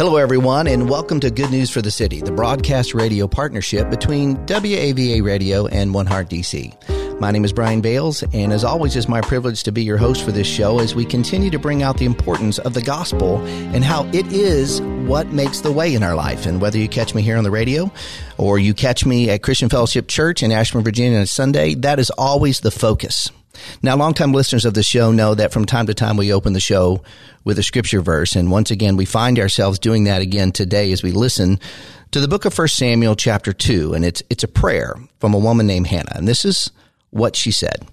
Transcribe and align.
Hello, 0.00 0.16
everyone, 0.16 0.66
and 0.66 0.88
welcome 0.88 1.20
to 1.20 1.30
Good 1.30 1.50
News 1.50 1.68
for 1.68 1.82
the 1.82 1.90
City, 1.90 2.22
the 2.22 2.32
broadcast 2.32 2.94
radio 2.94 3.28
partnership 3.28 3.90
between 3.90 4.34
WAVA 4.46 5.22
Radio 5.22 5.66
and 5.66 5.92
One 5.92 6.06
Heart 6.06 6.30
DC. 6.30 7.20
My 7.20 7.30
name 7.30 7.44
is 7.44 7.52
Brian 7.52 7.82
Bales, 7.82 8.22
and 8.32 8.50
as 8.50 8.64
always, 8.64 8.96
it's 8.96 9.08
my 9.08 9.20
privilege 9.20 9.62
to 9.64 9.72
be 9.72 9.82
your 9.82 9.98
host 9.98 10.24
for 10.24 10.32
this 10.32 10.46
show 10.46 10.78
as 10.78 10.94
we 10.94 11.04
continue 11.04 11.50
to 11.50 11.58
bring 11.58 11.82
out 11.82 11.98
the 11.98 12.06
importance 12.06 12.58
of 12.60 12.72
the 12.72 12.80
gospel 12.80 13.42
and 13.74 13.84
how 13.84 14.06
it 14.14 14.32
is 14.32 14.80
what 15.06 15.26
makes 15.32 15.60
the 15.60 15.70
way 15.70 15.94
in 15.94 16.02
our 16.02 16.14
life. 16.14 16.46
And 16.46 16.62
whether 16.62 16.78
you 16.78 16.88
catch 16.88 17.14
me 17.14 17.20
here 17.20 17.36
on 17.36 17.44
the 17.44 17.50
radio 17.50 17.92
or 18.38 18.58
you 18.58 18.72
catch 18.72 19.04
me 19.04 19.28
at 19.28 19.42
Christian 19.42 19.68
Fellowship 19.68 20.08
Church 20.08 20.42
in 20.42 20.50
Ashburn, 20.50 20.82
Virginia 20.82 21.18
on 21.18 21.26
Sunday, 21.26 21.74
that 21.74 21.98
is 21.98 22.08
always 22.08 22.60
the 22.60 22.70
focus. 22.70 23.30
Now, 23.82 23.96
longtime 23.96 24.32
listeners 24.32 24.64
of 24.64 24.74
the 24.74 24.82
show 24.82 25.12
know 25.12 25.34
that 25.34 25.52
from 25.52 25.64
time 25.64 25.86
to 25.86 25.94
time 25.94 26.16
we 26.16 26.32
open 26.32 26.52
the 26.52 26.60
show 26.60 27.02
with 27.44 27.58
a 27.58 27.62
scripture 27.62 28.00
verse. 28.00 28.36
And 28.36 28.50
once 28.50 28.70
again, 28.70 28.96
we 28.96 29.04
find 29.04 29.38
ourselves 29.38 29.78
doing 29.78 30.04
that 30.04 30.22
again 30.22 30.52
today 30.52 30.92
as 30.92 31.02
we 31.02 31.12
listen 31.12 31.58
to 32.10 32.20
the 32.20 32.28
book 32.28 32.44
of 32.44 32.56
1 32.56 32.68
Samuel 32.68 33.16
chapter 33.16 33.52
2. 33.52 33.94
And 33.94 34.04
it's, 34.04 34.22
it's 34.30 34.44
a 34.44 34.48
prayer 34.48 34.96
from 35.18 35.34
a 35.34 35.38
woman 35.38 35.66
named 35.66 35.86
Hannah. 35.86 36.12
And 36.14 36.28
this 36.28 36.44
is 36.44 36.70
what 37.10 37.36
she 37.36 37.50
said. 37.50 37.86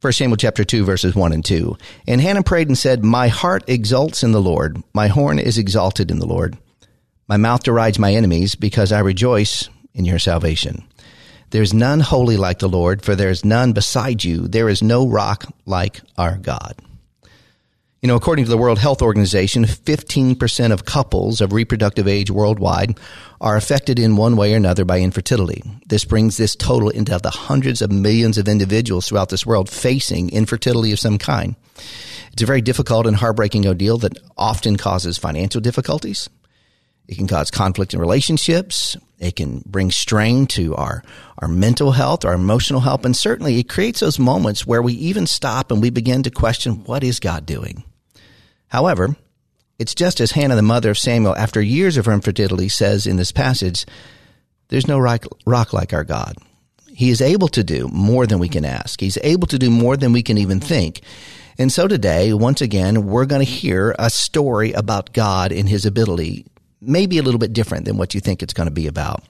1 0.00 0.12
Samuel 0.12 0.36
chapter 0.36 0.64
2 0.64 0.84
verses 0.84 1.14
1 1.14 1.32
and 1.32 1.44
2. 1.44 1.76
And 2.08 2.20
Hannah 2.20 2.42
prayed 2.42 2.68
and 2.68 2.76
said, 2.76 3.04
My 3.04 3.28
heart 3.28 3.62
exults 3.68 4.24
in 4.24 4.32
the 4.32 4.42
Lord. 4.42 4.82
My 4.92 5.06
horn 5.08 5.38
is 5.38 5.58
exalted 5.58 6.10
in 6.10 6.18
the 6.18 6.26
Lord. 6.26 6.58
My 7.28 7.36
mouth 7.36 7.62
derides 7.62 7.98
my 7.98 8.12
enemies 8.12 8.56
because 8.56 8.90
I 8.90 8.98
rejoice 8.98 9.68
in 9.94 10.04
your 10.04 10.18
salvation. 10.18 10.84
There 11.52 11.62
is 11.62 11.74
none 11.74 12.00
holy 12.00 12.38
like 12.38 12.60
the 12.60 12.68
Lord, 12.68 13.02
for 13.04 13.14
there 13.14 13.28
is 13.28 13.44
none 13.44 13.74
beside 13.74 14.24
you. 14.24 14.48
There 14.48 14.70
is 14.70 14.82
no 14.82 15.06
rock 15.06 15.44
like 15.66 16.00
our 16.16 16.38
God. 16.38 16.74
You 18.00 18.08
know, 18.08 18.16
according 18.16 18.46
to 18.46 18.50
the 18.50 18.56
World 18.56 18.78
Health 18.78 19.02
Organization, 19.02 19.64
15% 19.66 20.72
of 20.72 20.86
couples 20.86 21.42
of 21.42 21.52
reproductive 21.52 22.08
age 22.08 22.30
worldwide 22.30 22.98
are 23.38 23.56
affected 23.56 23.98
in 23.98 24.16
one 24.16 24.34
way 24.34 24.54
or 24.54 24.56
another 24.56 24.86
by 24.86 25.00
infertility. 25.00 25.62
This 25.86 26.06
brings 26.06 26.38
this 26.38 26.56
total 26.56 26.88
into 26.88 27.18
the 27.18 27.30
hundreds 27.30 27.82
of 27.82 27.92
millions 27.92 28.38
of 28.38 28.48
individuals 28.48 29.06
throughout 29.06 29.28
this 29.28 29.44
world 29.44 29.68
facing 29.68 30.30
infertility 30.30 30.90
of 30.90 30.98
some 31.00 31.18
kind. 31.18 31.54
It's 32.32 32.42
a 32.42 32.46
very 32.46 32.62
difficult 32.62 33.06
and 33.06 33.16
heartbreaking 33.16 33.66
ordeal 33.66 33.98
that 33.98 34.18
often 34.38 34.78
causes 34.78 35.18
financial 35.18 35.60
difficulties, 35.60 36.30
it 37.08 37.16
can 37.16 37.26
cause 37.26 37.50
conflict 37.50 37.94
in 37.94 38.00
relationships. 38.00 38.96
It 39.18 39.36
can 39.36 39.62
bring 39.66 39.90
strain 39.90 40.46
to 40.48 40.74
our, 40.74 41.02
our 41.38 41.48
mental 41.48 41.92
health, 41.92 42.24
our 42.24 42.32
emotional 42.32 42.80
health, 42.80 43.04
and 43.04 43.16
certainly 43.16 43.58
it 43.58 43.68
creates 43.68 44.00
those 44.00 44.18
moments 44.18 44.66
where 44.66 44.82
we 44.82 44.94
even 44.94 45.26
stop 45.26 45.70
and 45.70 45.80
we 45.80 45.90
begin 45.90 46.22
to 46.24 46.30
question, 46.30 46.84
what 46.84 47.04
is 47.04 47.20
God 47.20 47.46
doing? 47.46 47.84
However, 48.68 49.16
it's 49.78 49.94
just 49.94 50.20
as 50.20 50.32
Hannah, 50.32 50.56
the 50.56 50.62
mother 50.62 50.90
of 50.90 50.98
Samuel, 50.98 51.36
after 51.36 51.60
years 51.60 51.96
of 51.96 52.06
her 52.06 52.12
infertility, 52.12 52.68
says 52.68 53.06
in 53.06 53.16
this 53.16 53.32
passage, 53.32 53.84
there's 54.68 54.88
no 54.88 54.98
rock, 54.98 55.26
rock 55.44 55.72
like 55.72 55.92
our 55.92 56.04
God. 56.04 56.36
He 56.88 57.10
is 57.10 57.20
able 57.20 57.48
to 57.48 57.64
do 57.64 57.88
more 57.88 58.26
than 58.26 58.38
we 58.38 58.48
can 58.48 58.64
ask. 58.64 59.00
He's 59.00 59.18
able 59.22 59.46
to 59.48 59.58
do 59.58 59.70
more 59.70 59.96
than 59.96 60.12
we 60.12 60.22
can 60.22 60.38
even 60.38 60.60
think. 60.60 61.00
And 61.58 61.70
so 61.70 61.86
today, 61.86 62.32
once 62.32 62.60
again, 62.60 63.06
we're 63.06 63.26
going 63.26 63.44
to 63.44 63.50
hear 63.50 63.94
a 63.98 64.08
story 64.08 64.72
about 64.72 65.12
God 65.12 65.52
and 65.52 65.68
his 65.68 65.84
ability 65.84 66.46
maybe 66.82 67.18
a 67.18 67.22
little 67.22 67.38
bit 67.38 67.52
different 67.52 67.84
than 67.84 67.96
what 67.96 68.14
you 68.14 68.20
think 68.20 68.42
it's 68.42 68.52
going 68.52 68.66
to 68.66 68.74
be 68.74 68.86
about. 68.86 69.24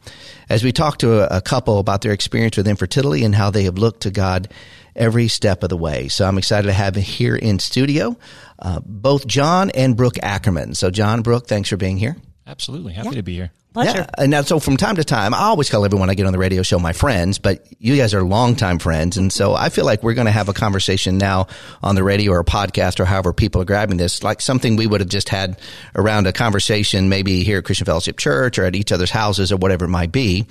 As 0.48 0.64
we 0.64 0.72
talk 0.72 0.98
to 0.98 1.20
a, 1.20 1.38
a, 1.38 1.40
couple 1.40 1.78
about 1.78 2.00
their 2.00 2.12
experience 2.12 2.56
with 2.56 2.66
infertility 2.66 3.24
and 3.24 3.34
how 3.34 3.50
they 3.50 3.64
have 3.64 3.76
looked 3.76 4.02
to 4.02 4.10
God 4.10 4.48
every 4.96 5.28
step 5.28 5.62
of 5.62 5.68
the 5.68 5.76
way. 5.76 6.08
So 6.08 6.26
I'm 6.26 6.38
excited 6.38 6.66
to 6.66 6.72
have 6.72 6.96
here 6.96 7.36
in 7.36 7.58
studio 7.58 8.16
uh, 8.58 8.80
both 8.84 9.26
John 9.26 9.70
and 9.70 9.96
Brooke 9.96 10.18
Ackerman. 10.22 10.74
So 10.74 10.90
John, 10.90 11.22
Brooke, 11.22 11.46
thanks 11.46 11.68
for 11.68 11.76
being 11.76 11.98
here. 11.98 12.16
Absolutely. 12.46 12.92
Happy 12.92 13.08
yeah. 13.10 13.14
to 13.16 13.22
be 13.22 13.34
here. 13.34 13.52
Pleasure. 13.72 13.98
Yeah, 13.98 14.06
and 14.18 14.30
now, 14.30 14.42
so 14.42 14.60
from 14.60 14.76
time 14.76 14.96
to 14.96 15.04
time, 15.04 15.32
I 15.32 15.44
always 15.44 15.68
tell 15.70 15.84
everyone 15.84 16.10
I 16.10 16.14
get 16.14 16.26
on 16.26 16.32
the 16.32 16.38
radio 16.38 16.62
show 16.62 16.78
my 16.78 16.92
friends, 16.92 17.38
but 17.38 17.66
you 17.78 17.96
guys 17.96 18.12
are 18.12 18.22
longtime 18.22 18.78
friends, 18.78 19.16
and 19.16 19.32
so 19.32 19.54
I 19.54 19.70
feel 19.70 19.86
like 19.86 20.02
we're 20.02 20.12
going 20.14 20.26
to 20.26 20.32
have 20.32 20.50
a 20.50 20.52
conversation 20.52 21.16
now 21.16 21.46
on 21.82 21.94
the 21.94 22.04
radio 22.04 22.32
or 22.32 22.40
a 22.40 22.44
podcast 22.44 23.00
or 23.00 23.06
however 23.06 23.32
people 23.32 23.62
are 23.62 23.64
grabbing 23.64 23.96
this, 23.96 24.22
like 24.22 24.42
something 24.42 24.76
we 24.76 24.86
would 24.86 25.00
have 25.00 25.08
just 25.08 25.30
had 25.30 25.58
around 25.94 26.26
a 26.26 26.32
conversation, 26.32 27.08
maybe 27.08 27.44
here 27.44 27.58
at 27.58 27.64
Christian 27.64 27.86
Fellowship 27.86 28.18
Church 28.18 28.58
or 28.58 28.64
at 28.64 28.76
each 28.76 28.92
other's 28.92 29.10
houses 29.10 29.50
or 29.50 29.56
whatever 29.56 29.86
it 29.86 29.88
might 29.88 30.12
be. 30.12 30.46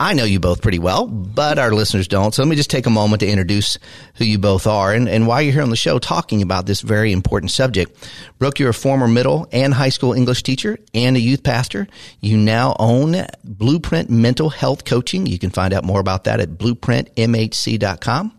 I 0.00 0.14
know 0.14 0.22
you 0.22 0.38
both 0.38 0.62
pretty 0.62 0.78
well, 0.78 1.08
but 1.08 1.58
our 1.58 1.72
listeners 1.72 2.06
don't. 2.06 2.32
So 2.32 2.40
let 2.40 2.48
me 2.48 2.54
just 2.54 2.70
take 2.70 2.86
a 2.86 2.90
moment 2.90 3.18
to 3.20 3.28
introduce 3.28 3.78
who 4.14 4.24
you 4.24 4.38
both 4.38 4.68
are 4.68 4.92
and, 4.94 5.08
and 5.08 5.26
why 5.26 5.40
you're 5.40 5.52
here 5.52 5.62
on 5.62 5.70
the 5.70 5.76
show 5.76 5.98
talking 5.98 6.40
about 6.40 6.66
this 6.66 6.82
very 6.82 7.10
important 7.10 7.50
subject. 7.50 8.08
Brooke, 8.38 8.60
you're 8.60 8.70
a 8.70 8.74
former 8.74 9.08
middle 9.08 9.48
and 9.50 9.74
high 9.74 9.88
school 9.88 10.12
English 10.12 10.44
teacher 10.44 10.78
and 10.94 11.16
a 11.16 11.20
youth 11.20 11.42
pastor. 11.42 11.88
You 12.20 12.36
now 12.36 12.76
own 12.78 13.26
Blueprint 13.42 14.08
Mental 14.08 14.50
Health 14.50 14.84
Coaching. 14.84 15.26
You 15.26 15.38
can 15.40 15.50
find 15.50 15.74
out 15.74 15.82
more 15.82 15.98
about 15.98 16.24
that 16.24 16.38
at 16.38 16.50
blueprintmhc.com. 16.50 18.38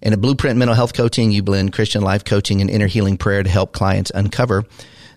And 0.00 0.14
at 0.14 0.20
Blueprint 0.22 0.58
Mental 0.58 0.74
Health 0.74 0.94
Coaching, 0.94 1.32
you 1.32 1.42
blend 1.42 1.74
Christian 1.74 2.00
life 2.00 2.24
coaching 2.24 2.62
and 2.62 2.70
inner 2.70 2.86
healing 2.86 3.18
prayer 3.18 3.42
to 3.42 3.50
help 3.50 3.72
clients 3.72 4.10
uncover 4.14 4.64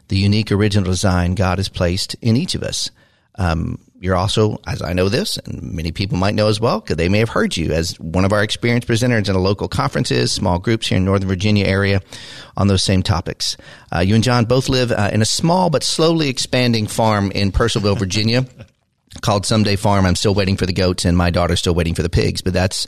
the 0.09 0.17
unique 0.17 0.51
original 0.51 0.89
design 0.89 1.33
God 1.33 1.59
has 1.59 1.69
placed 1.69 2.15
in 2.21 2.35
each 2.35 2.55
of 2.55 2.63
us. 2.63 2.91
Um, 3.35 3.79
you're 3.99 4.15
also, 4.15 4.59
as 4.67 4.81
I 4.81 4.93
know 4.93 5.09
this, 5.09 5.37
and 5.37 5.73
many 5.73 5.91
people 5.91 6.17
might 6.17 6.35
know 6.35 6.47
as 6.47 6.59
well, 6.59 6.79
because 6.79 6.97
they 6.97 7.09
may 7.09 7.19
have 7.19 7.29
heard 7.29 7.57
you 7.57 7.71
as 7.71 7.99
one 7.99 8.25
of 8.25 8.33
our 8.33 8.43
experienced 8.43 8.87
presenters 8.87 9.29
in 9.29 9.35
a 9.35 9.39
local 9.39 9.67
conferences, 9.67 10.31
small 10.31 10.59
groups 10.59 10.87
here 10.87 10.97
in 10.97 11.05
Northern 11.05 11.27
Virginia 11.27 11.65
area 11.65 12.01
on 12.55 12.67
those 12.67 12.83
same 12.83 13.01
topics. 13.01 13.57
Uh, 13.93 13.99
you 13.99 14.15
and 14.15 14.23
John 14.23 14.45
both 14.45 14.69
live 14.69 14.91
uh, 14.91 15.09
in 15.11 15.21
a 15.21 15.25
small 15.25 15.69
but 15.69 15.83
slowly 15.83 16.29
expanding 16.29 16.87
farm 16.87 17.31
in 17.31 17.51
Purcellville, 17.51 17.97
Virginia. 17.97 18.45
called 19.21 19.45
Someday 19.45 19.75
Farm. 19.75 20.05
I'm 20.05 20.15
still 20.15 20.33
waiting 20.33 20.57
for 20.57 20.65
the 20.65 20.73
goats, 20.73 21.05
and 21.05 21.17
my 21.17 21.29
daughter's 21.29 21.59
still 21.59 21.73
waiting 21.73 21.95
for 21.95 22.03
the 22.03 22.09
pigs. 22.09 22.41
But 22.41 22.53
that's 22.53 22.87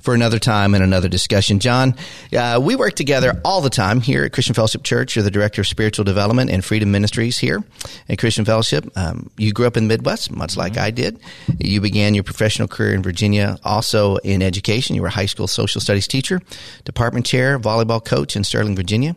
for 0.00 0.14
another 0.14 0.38
time 0.38 0.74
and 0.74 0.82
another 0.82 1.08
discussion. 1.08 1.58
John, 1.58 1.94
uh, 2.36 2.60
we 2.62 2.76
work 2.76 2.94
together 2.94 3.40
all 3.44 3.60
the 3.60 3.70
time 3.70 4.00
here 4.00 4.24
at 4.24 4.32
Christian 4.32 4.54
Fellowship 4.54 4.82
Church. 4.82 5.16
You're 5.16 5.22
the 5.22 5.30
director 5.30 5.60
of 5.60 5.66
spiritual 5.66 6.04
development 6.04 6.50
and 6.50 6.64
freedom 6.64 6.90
ministries 6.90 7.38
here 7.38 7.62
at 8.08 8.18
Christian 8.18 8.44
Fellowship. 8.44 8.90
Um, 8.96 9.30
you 9.36 9.52
grew 9.52 9.66
up 9.66 9.76
in 9.76 9.84
the 9.84 9.88
Midwest, 9.88 10.30
much 10.30 10.56
like 10.56 10.74
mm-hmm. 10.74 10.84
I 10.84 10.90
did. 10.90 11.20
You 11.58 11.80
began 11.80 12.14
your 12.14 12.24
professional 12.24 12.68
career 12.68 12.94
in 12.94 13.02
Virginia, 13.02 13.58
also 13.64 14.16
in 14.16 14.42
education. 14.42 14.94
You 14.94 15.02
were 15.02 15.08
a 15.08 15.12
high 15.12 15.26
school 15.26 15.48
social 15.48 15.80
studies 15.80 16.06
teacher, 16.06 16.40
department 16.84 17.26
chair, 17.26 17.58
volleyball 17.58 18.04
coach 18.04 18.36
in 18.36 18.44
Sterling, 18.44 18.76
Virginia. 18.76 19.16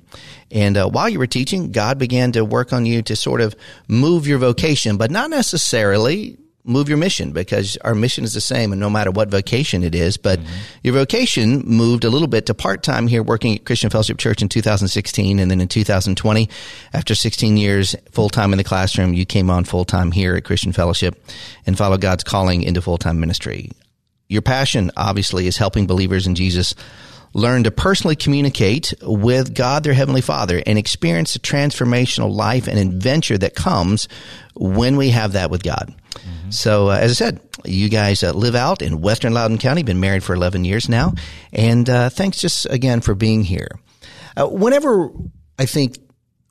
And 0.51 0.75
uh, 0.77 0.89
while 0.89 1.07
you 1.07 1.19
were 1.19 1.27
teaching, 1.27 1.71
God 1.71 1.97
began 1.97 2.33
to 2.33 2.43
work 2.43 2.73
on 2.73 2.85
you 2.85 3.01
to 3.03 3.15
sort 3.15 3.41
of 3.41 3.55
move 3.87 4.27
your 4.27 4.39
vocation, 4.39 4.97
but 4.97 5.11
not 5.11 5.29
necessarily 5.29 6.37
move 6.63 6.89
your 6.89 6.97
mission 6.97 7.31
because 7.31 7.77
our 7.77 7.95
mission 7.95 8.23
is 8.23 8.33
the 8.33 8.41
same 8.41 8.71
and 8.71 8.79
no 8.79 8.89
matter 8.89 9.11
what 9.11 9.29
vocation 9.29 9.83
it 9.83 9.95
is. 9.95 10.17
But 10.17 10.39
mm-hmm. 10.39 10.53
your 10.83 10.93
vocation 10.93 11.63
moved 11.65 12.03
a 12.03 12.09
little 12.09 12.27
bit 12.27 12.45
to 12.47 12.53
part 12.53 12.83
time 12.83 13.07
here 13.07 13.23
working 13.23 13.55
at 13.55 13.65
Christian 13.65 13.89
Fellowship 13.89 14.17
Church 14.17 14.41
in 14.41 14.49
2016. 14.49 15.39
And 15.39 15.49
then 15.49 15.61
in 15.61 15.67
2020, 15.67 16.49
after 16.93 17.15
16 17.15 17.57
years 17.57 17.95
full 18.11 18.29
time 18.29 18.51
in 18.53 18.57
the 18.57 18.63
classroom, 18.63 19.13
you 19.13 19.25
came 19.25 19.49
on 19.49 19.63
full 19.63 19.85
time 19.85 20.11
here 20.11 20.35
at 20.35 20.43
Christian 20.43 20.71
Fellowship 20.71 21.21
and 21.65 21.77
followed 21.77 22.01
God's 22.01 22.23
calling 22.23 22.63
into 22.63 22.81
full 22.81 22.97
time 22.97 23.19
ministry. 23.19 23.71
Your 24.27 24.41
passion 24.41 24.91
obviously 24.95 25.47
is 25.47 25.57
helping 25.57 25.87
believers 25.87 26.25
in 26.25 26.35
Jesus 26.35 26.73
learn 27.33 27.63
to 27.63 27.71
personally 27.71 28.15
communicate 28.15 28.93
with 29.01 29.53
God, 29.53 29.83
their 29.83 29.93
Heavenly 29.93 30.21
Father, 30.21 30.61
and 30.65 30.77
experience 30.77 31.33
the 31.33 31.39
transformational 31.39 32.33
life 32.33 32.67
and 32.67 32.77
adventure 32.77 33.37
that 33.37 33.55
comes 33.55 34.07
when 34.55 34.97
we 34.97 35.09
have 35.09 35.33
that 35.33 35.49
with 35.49 35.63
God. 35.63 35.93
Mm-hmm. 36.13 36.51
So, 36.51 36.89
uh, 36.89 36.97
as 36.97 37.11
I 37.11 37.13
said, 37.13 37.39
you 37.63 37.89
guys 37.89 38.23
uh, 38.23 38.31
live 38.33 38.55
out 38.55 38.81
in 38.81 39.01
Western 39.01 39.33
Loudoun 39.33 39.57
County, 39.57 39.83
been 39.83 39.99
married 39.99 40.23
for 40.23 40.33
11 40.33 40.65
years 40.65 40.89
now. 40.89 41.13
And 41.53 41.89
uh, 41.89 42.09
thanks 42.09 42.39
just 42.39 42.65
again 42.69 43.01
for 43.01 43.15
being 43.15 43.43
here. 43.43 43.79
Uh, 44.35 44.47
whenever 44.47 45.09
I 45.57 45.65
think 45.65 45.97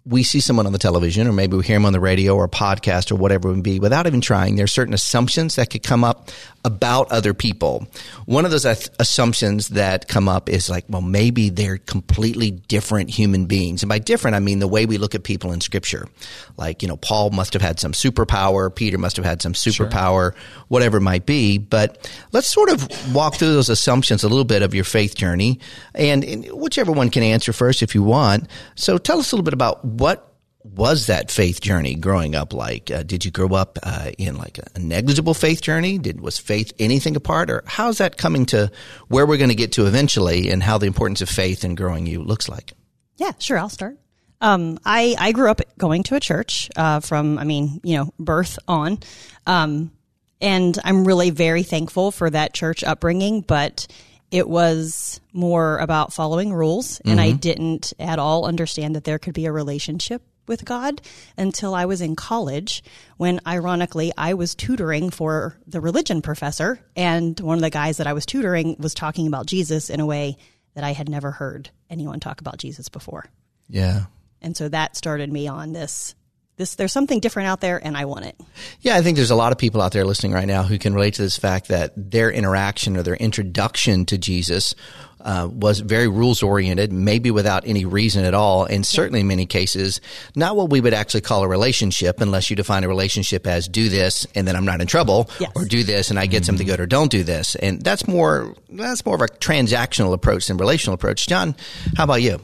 we 0.07 0.23
see 0.23 0.41
someone 0.41 0.67
on 0.67 0.73
the 0.73 0.79
television 0.79 1.27
or 1.27 1.33
maybe 1.33 1.57
we 1.57 1.63
hear 1.63 1.77
them 1.77 1.85
on 1.85 1.93
the 1.93 2.01
radio 2.01 2.35
or 2.35 2.45
a 2.45 2.49
podcast 2.49 3.13
or 3.13 3.17
whatever 3.17 3.49
it 3.51 3.55
would 3.55 3.63
be 3.63 3.79
without 3.79 4.07
even 4.07 4.21
trying 4.21 4.57
there 4.57 4.65
are 4.65 4.69
certain 4.69 4.95
assumptions 4.95 5.57
that 5.57 5.69
could 5.69 5.83
come 5.83 6.05
up 6.05 6.31
about 6.65 7.11
other 7.11 7.33
people. 7.33 7.87
One 8.27 8.45
of 8.45 8.51
those 8.51 8.65
assumptions 8.99 9.69
that 9.69 10.09
come 10.09 10.29
up 10.29 10.49
is 10.49 10.69
like 10.69 10.85
well 10.89 11.03
maybe 11.03 11.51
they're 11.51 11.79
completely 11.79 12.51
different 12.51 13.11
human 13.11 13.47
beings. 13.47 13.83
And 13.83 13.89
by 13.89 13.99
different 13.99 14.37
i 14.37 14.41
mean 14.41 14.59
the 14.59 14.69
way 14.69 14.87
we 14.87 14.99
look 14.99 15.15
at 15.15 15.23
people 15.23 15.53
in 15.53 15.61
scripture. 15.61 16.09
Like 16.57 16.83
you 16.83 16.89
know 16.89 16.97
paul 16.97 17.31
must 17.31 17.53
have 17.53 17.63
had 17.63 17.79
some 17.79 17.93
superpower 17.93 18.75
peter 18.75 18.99
must 18.99 19.17
have 19.17 19.25
had 19.25 19.43
some 19.43 19.53
superpower 19.53 20.33
sure. 20.33 20.35
whatever 20.69 20.99
it 20.99 21.03
might 21.03 21.27
be. 21.27 21.59
But 21.59 22.11
let's 22.33 22.51
sort 22.51 22.71
of 22.71 23.15
walk 23.15 23.35
through 23.35 23.53
those 23.53 23.69
assumptions 23.69 24.25
a 24.25 24.29
little 24.29 24.45
bit 24.45 24.63
of 24.63 24.75
your 24.75 24.85
faith 24.85 25.15
journey. 25.15 25.61
And, 25.95 26.25
and 26.25 26.47
whichever 26.47 26.93
one 26.93 27.11
can 27.11 27.23
answer 27.23 27.53
first 27.53 27.83
if 27.83 27.95
you 27.95 28.03
want. 28.03 28.49
So 28.75 28.99
tell 28.99 29.19
us 29.19 29.33
a 29.33 29.35
little 29.35 29.45
bit 29.45 29.55
about 29.55 29.85
what 30.01 30.35
was 30.63 31.07
that 31.07 31.31
faith 31.31 31.61
journey 31.61 31.95
growing 31.95 32.35
up 32.35 32.55
like? 32.55 32.91
Uh, 32.91 33.03
did 33.03 33.25
you 33.25 33.31
grow 33.31 33.49
up 33.49 33.79
uh, 33.83 34.11
in 34.17 34.37
like 34.37 34.59
a 34.59 34.79
negligible 34.79 35.35
faith 35.35 35.61
journey? 35.61 35.99
Did 35.99 36.21
was 36.23 36.39
faith 36.39 36.73
anything 36.79 37.17
apart, 37.17 37.51
or 37.51 37.63
how's 37.67 37.99
that 37.99 38.17
coming 38.17 38.47
to 38.47 38.71
where 39.09 39.27
we're 39.27 39.37
going 39.37 39.51
to 39.51 39.55
get 39.55 39.73
to 39.73 39.87
eventually, 39.87 40.49
and 40.49 40.63
how 40.63 40.79
the 40.79 40.87
importance 40.87 41.21
of 41.21 41.29
faith 41.29 41.65
in 41.65 41.75
growing 41.75 42.07
you 42.07 42.23
looks 42.23 42.49
like? 42.49 42.73
Yeah, 43.17 43.33
sure. 43.39 43.59
I'll 43.59 43.69
start. 43.69 43.99
Um, 44.41 44.79
I 44.87 45.17
I 45.19 45.33
grew 45.33 45.51
up 45.51 45.61
going 45.77 46.03
to 46.05 46.15
a 46.15 46.21
church 46.21 46.71
uh, 46.77 47.01
from 47.01 47.39
I 47.39 47.45
mean 47.45 47.81
you 47.85 47.99
know 47.99 48.15
birth 48.19 48.59
on, 48.67 49.01
um, 49.47 49.93
and 50.41 50.79
I'm 50.83 51.07
really 51.07 51.29
very 51.29 51.63
thankful 51.63 52.11
for 52.11 52.31
that 52.31 52.55
church 52.55 52.83
upbringing, 52.83 53.43
but 53.43 53.87
it 54.31 54.49
was 54.49 55.21
more 55.33 55.79
about 55.79 56.13
following 56.13 56.53
rules 56.53 57.01
and 57.01 57.19
mm-hmm. 57.19 57.29
I 57.29 57.33
didn't 57.33 57.93
at 57.99 58.19
all 58.19 58.47
understand 58.47 58.97
that 58.97 59.05
there 59.05 59.19
could 59.19 59.35
be 59.35 59.47
a 59.47 59.53
relationship 59.53 60.23
with 60.47 60.65
God 60.65 61.01
until 61.39 61.75
I 61.75 61.85
was 61.87 62.01
in 62.01 62.17
college 62.17 62.83
when 63.17 63.41
ironically 63.47 64.13
I 64.17 64.35
was 64.35 64.55
tutoring 64.55 65.11
for 65.11 65.57
the 65.67 65.81
religion 65.81 66.23
professor 66.23 66.81
and 66.97 67.39
one 67.41 67.59
of 67.59 67.63
the 67.63 67.71
guys 67.71 67.99
that 67.99 68.07
I 68.07 68.13
was 68.13 68.27
tutoring 68.27 68.77
was 68.79 68.95
talking 68.95 69.27
about 69.27 69.47
Jesus 69.47 69.91
in 69.91 70.01
a 70.01 70.07
way 70.07 70.37
that 70.75 70.85
I 70.85 70.93
had 70.93 71.09
never 71.09 71.31
heard 71.31 71.71
anyone 71.89 72.21
talk 72.21 72.41
about 72.41 72.59
Jesus 72.59 72.89
before. 72.89 73.27
Yeah. 73.69 74.07
And 74.43 74.57
so 74.57 74.69
that 74.69 74.97
started 74.97 75.33
me 75.33 75.49
on 75.49 75.73
this 75.73 76.15
this 76.61 76.77
there's 76.77 76.93
something 76.93 77.19
different 77.19 77.49
out 77.49 77.61
there 77.61 77.85
and 77.85 77.97
I 77.97 78.05
want 78.05 78.27
it. 78.27 78.37
Yeah, 78.81 78.97
I 78.97 79.03
think 79.03 79.17
there's 79.17 79.33
a 79.33 79.37
lot 79.37 79.51
of 79.51 79.59
people 79.59 79.83
out 79.83 79.93
there 79.93 80.05
listening 80.05 80.33
right 80.33 80.47
now 80.47 80.63
who 80.63 80.79
can 80.79 80.95
relate 80.95 81.15
to 81.15 81.23
this 81.23 81.37
fact 81.37 81.69
that 81.69 81.93
their 81.97 82.31
interaction 82.31 82.97
or 82.97 83.03
their 83.03 83.17
introduction 83.17 84.07
to 84.07 84.19
Jesus 84.19 84.75
uh, 85.23 85.49
was 85.51 85.81
very 85.81 86.09
rules 86.09 86.43
oriented, 86.43 86.93
maybe 86.93 87.31
without 87.31 87.67
any 87.67 87.85
reason 87.85 88.25
at 88.25 88.33
all, 88.35 88.65
and 88.65 88.87
certainly 88.87 89.21
in 89.21 89.27
many 89.27 89.45
cases, 89.45 90.01
not 90.35 90.57
what 90.57 90.71
we 90.71 90.81
would 90.81 90.95
actually 90.95 91.21
call 91.21 91.43
a 91.43 91.49
relationship, 91.49 92.21
unless 92.21 92.49
you 92.49 92.57
define 92.57 92.85
a 92.85 92.89
relationship 92.89 93.47
as 93.47 93.69
do 93.69 93.89
this 93.89 94.27
and 94.35 94.49
then 94.49 94.57
I'm 94.57 94.65
not 94.65 94.81
in 94.81 94.87
trouble, 94.87 95.29
yes. 95.39 95.51
or 95.55 95.65
do 95.65 95.83
this 95.83 96.11
and 96.11 96.19
I 96.19 96.27
get 96.27 96.39
mm-hmm. 96.39 96.47
something 96.47 96.67
good, 96.67 96.81
or 96.81 96.87
don't 96.87 97.11
do 97.11 97.23
this, 97.23 97.55
and 97.55 97.83
that's 97.83 98.07
more 98.07 98.55
that's 98.71 99.05
more 99.05 99.15
of 99.15 99.21
a 99.21 99.27
transactional 99.27 100.15
approach 100.15 100.47
than 100.47 100.57
relational 100.57 100.95
approach. 100.95 101.27
John, 101.27 101.55
how 101.97 102.05
about 102.05 102.23
you? 102.23 102.41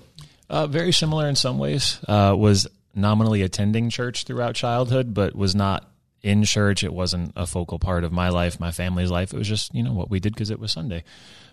Uh, 0.48 0.66
very 0.66 0.92
similar 0.92 1.28
in 1.28 1.34
some 1.34 1.58
ways. 1.58 1.98
Uh, 2.06 2.34
was 2.36 2.68
nominally 2.96 3.42
attending 3.42 3.90
church 3.90 4.24
throughout 4.24 4.54
childhood, 4.54 5.14
but 5.14 5.34
was 5.34 5.54
not 5.54 5.90
in 6.22 6.44
church. 6.44 6.82
It 6.82 6.92
wasn't 6.92 7.32
a 7.36 7.46
focal 7.46 7.78
part 7.78 8.04
of 8.04 8.12
my 8.12 8.30
life, 8.30 8.58
my 8.58 8.72
family's 8.72 9.10
life. 9.10 9.32
It 9.32 9.38
was 9.38 9.48
just, 9.48 9.74
you 9.74 9.82
know, 9.82 9.92
what 9.92 10.10
we 10.10 10.18
did 10.18 10.34
because 10.34 10.50
it 10.50 10.58
was 10.58 10.72
Sunday. 10.72 11.04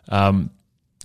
Um, 0.10 0.50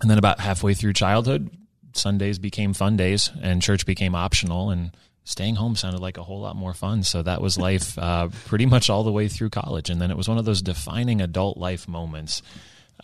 and 0.00 0.10
then 0.10 0.18
about 0.18 0.40
halfway 0.40 0.74
through 0.74 0.92
childhood, 0.94 1.50
Sundays 1.92 2.38
became 2.38 2.72
fun 2.72 2.96
days 2.96 3.30
and 3.42 3.60
church 3.60 3.84
became 3.84 4.14
optional 4.14 4.70
and 4.70 4.92
staying 5.24 5.56
home 5.56 5.76
sounded 5.76 6.00
like 6.00 6.16
a 6.16 6.22
whole 6.22 6.40
lot 6.40 6.56
more 6.56 6.72
fun. 6.72 7.02
So 7.02 7.22
that 7.22 7.42
was 7.42 7.58
life 7.58 7.98
uh, 7.98 8.28
pretty 8.46 8.64
much 8.64 8.88
all 8.88 9.02
the 9.02 9.12
way 9.12 9.28
through 9.28 9.50
college. 9.50 9.90
And 9.90 10.00
then 10.00 10.10
it 10.10 10.16
was 10.16 10.28
one 10.28 10.38
of 10.38 10.44
those 10.44 10.62
defining 10.62 11.20
adult 11.20 11.58
life 11.58 11.86
moments 11.86 12.40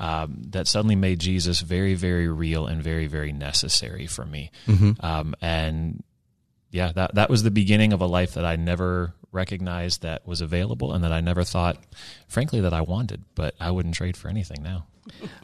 um, 0.00 0.42
that 0.50 0.66
suddenly 0.66 0.96
made 0.96 1.20
Jesus 1.20 1.60
very, 1.60 1.94
very 1.94 2.28
real 2.28 2.66
and 2.66 2.82
very, 2.82 3.06
very 3.06 3.32
necessary 3.32 4.06
for 4.06 4.24
me. 4.24 4.50
Mm-hmm. 4.66 5.04
Um, 5.04 5.34
and 5.40 6.02
yeah, 6.74 6.90
that 6.90 7.14
that 7.14 7.30
was 7.30 7.44
the 7.44 7.52
beginning 7.52 7.92
of 7.92 8.00
a 8.00 8.06
life 8.06 8.34
that 8.34 8.44
I 8.44 8.56
never 8.56 9.14
recognized 9.30 10.02
that 10.02 10.26
was 10.26 10.40
available 10.40 10.92
and 10.92 11.04
that 11.04 11.12
I 11.12 11.20
never 11.20 11.44
thought, 11.44 11.78
frankly, 12.26 12.60
that 12.60 12.72
I 12.72 12.80
wanted. 12.80 13.22
But 13.36 13.54
I 13.60 13.70
wouldn't 13.70 13.94
trade 13.94 14.16
for 14.16 14.26
anything 14.26 14.60
now. 14.60 14.88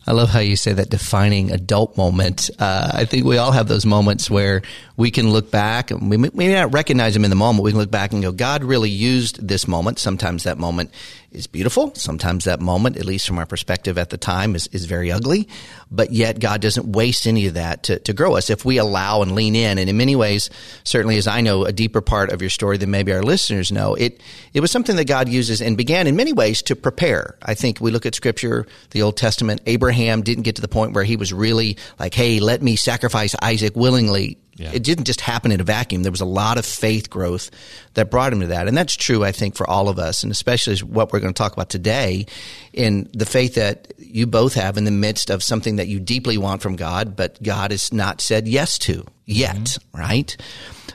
I 0.07 0.13
love 0.13 0.31
how 0.31 0.41
you 0.41 0.57
say 0.57 0.73
that 0.73 0.91
defining 0.91 1.53
adult 1.53 1.97
moment. 1.97 2.51
Uh, 2.59 2.91
I 2.95 3.05
think 3.05 3.25
we 3.25 3.39
all 3.39 3.53
have 3.53 3.69
those 3.69 3.85
moments 3.85 4.31
where 4.31 4.63
we 4.97 5.11
can 5.11 5.31
look 5.31 5.51
back 5.51 5.91
and 5.91 6.11
we 6.11 6.17
may, 6.17 6.53
not 6.53 6.73
recognize 6.73 7.15
them 7.15 7.25
in 7.25 7.31
the 7.31 7.37
moment. 7.37 7.65
We 7.65 7.71
can 7.71 7.79
look 7.81 7.91
back 7.91 8.13
and 8.13 8.23
go, 8.23 8.33
God 8.33 8.65
really 8.65 8.91
used 8.91 9.47
this 9.47 9.69
moment. 9.69 9.99
Sometimes 9.99 10.45
that 10.45 10.59
moment 10.59 10.91
is 11.33 11.47
beautiful. 11.47 11.95
Sometimes 11.95 12.45
that 12.45 12.61
moment, 12.61 12.97
at 12.97 13.05
least 13.07 13.27
from 13.27 13.39
our 13.39 13.47
perspective 13.47 13.99
at 13.99 14.11
the 14.11 14.19
time, 14.19 14.55
is, 14.55 14.67
is 14.69 14.85
very 14.85 15.13
ugly. 15.13 15.49
But 15.91 16.13
yet 16.13 16.39
God 16.39 16.61
doesn't 16.61 16.93
waste 16.93 17.27
any 17.27 17.47
of 17.47 17.55
that 17.55 17.85
to, 17.85 17.99
to 18.01 18.13
grow 18.13 18.37
us 18.37 18.51
if 18.51 18.65
we 18.65 18.79
allow 18.79 19.23
and 19.23 19.33
lean 19.35 19.55
in. 19.55 19.79
And 19.79 19.89
in 19.89 19.97
many 19.97 20.17
ways, 20.17 20.51
certainly 20.85 21.17
as 21.19 21.27
I 21.27 21.41
know 21.41 21.65
a 21.65 21.73
deeper 21.73 22.01
part 22.01 22.31
of 22.31 22.43
your 22.43 22.51
story 22.51 22.77
than 22.77 22.91
maybe 22.91 23.13
our 23.13 23.23
listeners 23.23 23.73
know, 23.73 23.95
it, 23.95 24.21
it 24.53 24.61
was 24.61 24.71
something 24.71 24.97
that 24.97 25.07
God 25.07 25.29
uses 25.29 25.63
and 25.63 25.77
began 25.77 26.07
in 26.07 26.17
many 26.17 26.33
ways 26.33 26.63
to 26.63 26.77
prepare. 26.77 27.37
I 27.43 27.55
think 27.55 27.81
we 27.81 27.91
look 27.91 28.07
at 28.07 28.15
scripture, 28.15 28.67
the 28.91 29.03
Old 29.03 29.17
Testament, 29.17 29.50
Abraham 29.67 30.23
didn't 30.23 30.45
get 30.45 30.57
to 30.57 30.63
the 30.63 30.69
point 30.69 30.93
where 30.93 31.05
he 31.05 31.17
was 31.17 31.33
really 31.33 31.77
like, 31.99 32.15
hey, 32.15 32.41
let 32.41 32.63
me 32.63 32.77
sacrifice 32.77 33.35
Isaac 33.43 33.75
willingly. 33.77 34.39
Yeah. 34.57 34.73
It 34.75 34.83
didn't 34.83 35.05
just 35.05 35.23
happen 35.23 35.53
in 35.53 35.61
a 35.61 35.65
vacuum. 35.65 36.03
There 36.03 36.13
was 36.13 36.21
a 36.21 36.27
lot 36.27 36.59
of 36.59 36.67
faith 36.67 37.09
growth 37.09 37.51
that 37.95 38.11
brought 38.11 38.33
him 38.33 38.41
to 38.41 38.49
that. 38.49 38.69
And 38.69 38.77
that's 38.77 38.95
true, 38.95 39.25
I 39.25 39.33
think, 39.33 39.57
for 39.57 39.69
all 39.69 39.89
of 39.89 39.99
us, 39.99 40.23
and 40.23 40.31
especially 40.31 40.77
what 40.79 41.13
we're 41.13 41.21
going 41.21 41.33
to 41.33 41.39
talk 41.39 41.55
about 41.55 41.71
today 41.71 42.27
in 42.75 43.09
the 43.15 43.25
faith 43.25 43.55
that 43.55 43.95
you 43.97 44.27
both 44.27 44.55
have 44.55 44.77
in 44.77 44.85
the 44.85 44.91
midst 44.91 45.31
of 45.31 45.43
something 45.43 45.77
that 45.77 45.89
you 45.89 45.99
deeply 45.99 46.37
want 46.37 46.61
from 46.61 46.77
God, 46.77 47.17
but 47.17 47.43
God 47.43 47.71
has 47.71 47.93
not 47.93 48.21
said 48.21 48.47
yes 48.47 48.79
to 48.81 49.07
yet, 49.25 49.57
mm-hmm. 49.57 49.99
right? 49.99 50.37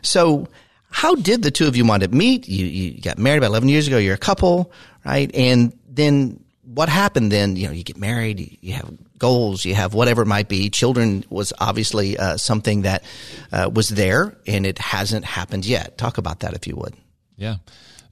So, 0.03 0.47
how 0.91 1.15
did 1.15 1.41
the 1.41 1.51
two 1.51 1.67
of 1.67 1.75
you 1.75 1.85
wind 1.85 2.03
up 2.03 2.13
meet? 2.13 2.47
You, 2.47 2.65
you 2.65 3.01
got 3.01 3.17
married 3.17 3.39
about 3.39 3.47
11 3.47 3.67
years 3.67 3.87
ago. 3.87 3.97
You're 3.97 4.13
a 4.13 4.17
couple, 4.17 4.71
right? 5.03 5.33
And 5.33 5.77
then 5.89 6.44
what 6.65 6.89
happened 6.89 7.31
then? 7.31 7.55
You 7.55 7.67
know, 7.67 7.73
you 7.73 7.83
get 7.83 7.97
married, 7.97 8.57
you 8.61 8.73
have 8.73 8.91
goals, 9.17 9.65
you 9.65 9.75
have 9.75 9.93
whatever 9.93 10.23
it 10.23 10.27
might 10.27 10.49
be. 10.49 10.69
Children 10.69 11.23
was 11.29 11.53
obviously 11.59 12.17
uh, 12.17 12.37
something 12.37 12.81
that 12.81 13.03
uh, 13.51 13.69
was 13.73 13.89
there, 13.89 14.35
and 14.47 14.65
it 14.65 14.77
hasn't 14.79 15.25
happened 15.25 15.65
yet. 15.65 15.97
Talk 15.97 16.17
about 16.17 16.41
that 16.41 16.53
if 16.53 16.67
you 16.67 16.75
would. 16.75 16.93
Yeah. 17.37 17.57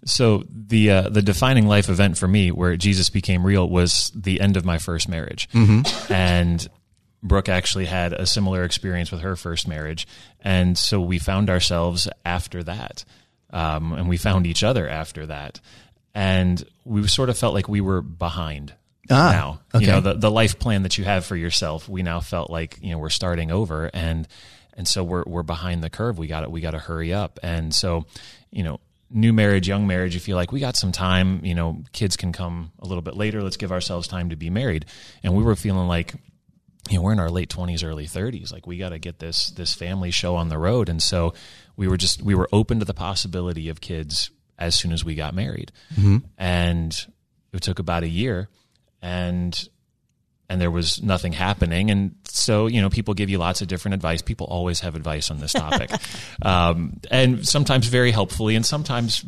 So 0.05 0.43
the 0.49 0.91
uh, 0.91 1.09
the 1.09 1.21
defining 1.21 1.67
life 1.67 1.89
event 1.89 2.17
for 2.17 2.27
me, 2.27 2.51
where 2.51 2.75
Jesus 2.75 3.09
became 3.09 3.45
real, 3.45 3.67
was 3.67 4.11
the 4.13 4.41
end 4.41 4.57
of 4.57 4.65
my 4.65 4.77
first 4.77 5.07
marriage, 5.07 5.49
mm-hmm. 5.49 6.13
and 6.13 6.67
Brooke 7.21 7.47
actually 7.47 7.85
had 7.85 8.11
a 8.11 8.25
similar 8.25 8.63
experience 8.63 9.11
with 9.11 9.21
her 9.21 9.35
first 9.35 9.67
marriage, 9.67 10.05
and 10.41 10.77
so 10.77 10.99
we 10.99 11.19
found 11.19 11.49
ourselves 11.49 12.09
after 12.25 12.63
that, 12.63 13.05
um, 13.51 13.93
and 13.93 14.09
we 14.09 14.17
found 14.17 14.45
each 14.45 14.61
other 14.61 14.89
after 14.89 15.25
that, 15.27 15.61
and 16.13 16.63
we 16.85 17.07
sort 17.07 17.29
of 17.29 17.37
felt 17.37 17.53
like 17.53 17.67
we 17.67 17.81
were 17.81 18.01
behind 18.01 18.73
ah, 19.09 19.31
now. 19.31 19.59
Okay. 19.73 19.85
You 19.85 19.91
know, 19.91 20.01
the, 20.01 20.13
the 20.13 20.31
life 20.31 20.59
plan 20.59 20.83
that 20.83 20.97
you 20.97 21.03
have 21.03 21.25
for 21.25 21.35
yourself, 21.35 21.89
we 21.89 22.03
now 22.03 22.19
felt 22.19 22.49
like, 22.49 22.77
you 22.81 22.91
know, 22.91 22.97
we're 22.97 23.09
starting 23.09 23.51
over 23.51 23.89
and 23.93 24.27
and 24.75 24.87
so 24.87 25.03
we're 25.03 25.23
we're 25.25 25.43
behind 25.43 25.83
the 25.83 25.89
curve. 25.89 26.17
We 26.17 26.27
got 26.27 26.43
it 26.43 26.51
we 26.51 26.61
got 26.61 26.71
to 26.71 26.79
hurry 26.79 27.13
up. 27.13 27.39
And 27.43 27.73
so, 27.73 28.05
you 28.51 28.63
know, 28.63 28.79
new 29.09 29.33
marriage, 29.33 29.67
young 29.67 29.87
marriage, 29.87 30.13
you 30.13 30.19
feel 30.19 30.35
like 30.35 30.51
we 30.51 30.59
got 30.59 30.75
some 30.75 30.91
time, 30.91 31.43
you 31.45 31.55
know, 31.55 31.83
kids 31.93 32.17
can 32.17 32.31
come 32.31 32.71
a 32.79 32.87
little 32.87 33.01
bit 33.03 33.15
later. 33.15 33.43
Let's 33.43 33.57
give 33.57 33.71
ourselves 33.71 34.07
time 34.07 34.29
to 34.29 34.35
be 34.35 34.49
married. 34.49 34.85
And 35.23 35.35
we 35.35 35.43
were 35.43 35.55
feeling 35.55 35.87
like 35.87 36.13
you 36.89 36.97
know, 36.97 37.01
we're 37.01 37.13
in 37.13 37.19
our 37.19 37.29
late 37.29 37.49
20s, 37.49 37.81
early 37.85 38.05
30s. 38.05 38.51
Like 38.51 38.67
we 38.67 38.77
got 38.77 38.89
to 38.89 38.99
get 38.99 39.17
this 39.19 39.47
this 39.51 39.73
family 39.73 40.11
show 40.11 40.35
on 40.35 40.49
the 40.49 40.57
road. 40.57 40.89
And 40.89 41.01
so 41.01 41.33
we 41.75 41.87
were 41.87 41.97
just 41.97 42.21
we 42.21 42.35
were 42.35 42.49
open 42.51 42.79
to 42.79 42.85
the 42.85 42.93
possibility 42.93 43.69
of 43.69 43.81
kids 43.81 44.29
as 44.57 44.75
soon 44.75 44.91
as 44.91 45.03
we 45.03 45.15
got 45.15 45.33
married. 45.33 45.71
Mm-hmm. 45.95 46.17
And 46.37 47.07
it 47.51 47.61
took 47.61 47.79
about 47.79 48.03
a 48.03 48.09
year 48.09 48.49
and 49.01 49.69
and 50.49 50.61
there 50.61 50.71
was 50.71 51.01
nothing 51.01 51.33
happening. 51.33 51.89
And 51.89 52.15
so, 52.25 52.67
you 52.67 52.81
know, 52.81 52.89
people 52.89 53.13
give 53.13 53.29
you 53.29 53.37
lots 53.37 53.61
of 53.61 53.67
different 53.67 53.95
advice. 53.95 54.21
People 54.21 54.45
always 54.47 54.81
have 54.81 54.95
advice 54.95 55.31
on 55.31 55.39
this 55.39 55.53
topic. 55.53 55.89
um, 56.43 56.99
and 57.09 57.47
sometimes 57.47 57.87
very 57.87 58.11
helpfully 58.11 58.55
and 58.55 58.65
sometimes 58.65 59.25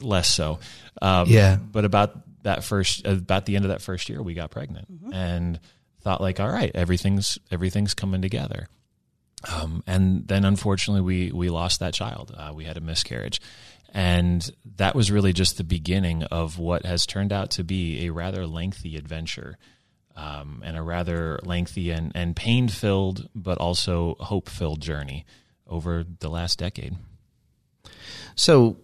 less 0.00 0.28
so. 0.28 0.60
Um, 1.00 1.26
yeah. 1.28 1.56
But 1.56 1.84
about 1.84 2.12
that 2.44 2.64
first, 2.64 3.04
about 3.06 3.46
the 3.46 3.56
end 3.56 3.64
of 3.64 3.70
that 3.70 3.82
first 3.82 4.08
year, 4.08 4.22
we 4.22 4.34
got 4.34 4.50
pregnant 4.50 4.92
mm-hmm. 4.92 5.12
and 5.12 5.60
thought 6.02 6.20
like, 6.20 6.38
all 6.38 6.50
right, 6.50 6.70
everything's, 6.74 7.38
everything's 7.50 7.94
coming 7.94 8.22
together. 8.22 8.68
Um, 9.52 9.82
and 9.88 10.28
then 10.28 10.44
unfortunately 10.44 11.02
we, 11.02 11.32
we 11.32 11.50
lost 11.50 11.80
that 11.80 11.94
child. 11.94 12.32
Uh, 12.36 12.52
we 12.54 12.64
had 12.64 12.76
a 12.76 12.80
miscarriage 12.80 13.40
and 13.92 14.50
that 14.76 14.94
was 14.94 15.10
really 15.10 15.34
just 15.34 15.58
the 15.58 15.64
beginning 15.64 16.22
of 16.24 16.58
what 16.58 16.86
has 16.86 17.04
turned 17.04 17.32
out 17.32 17.50
to 17.52 17.62
be 17.62 18.06
a 18.06 18.10
rather 18.10 18.46
lengthy 18.46 18.96
adventure 18.96 19.58
um, 20.16 20.62
and 20.64 20.76
a 20.76 20.82
rather 20.82 21.38
lengthy 21.42 21.90
and, 21.90 22.10
and 22.14 22.34
pain 22.34 22.68
filled, 22.68 23.28
but 23.34 23.58
also 23.58 24.16
hope 24.18 24.48
filled 24.48 24.80
journey 24.80 25.26
over 25.66 26.04
the 26.20 26.28
last 26.28 26.58
decade. 26.58 26.96
So, 28.34 28.76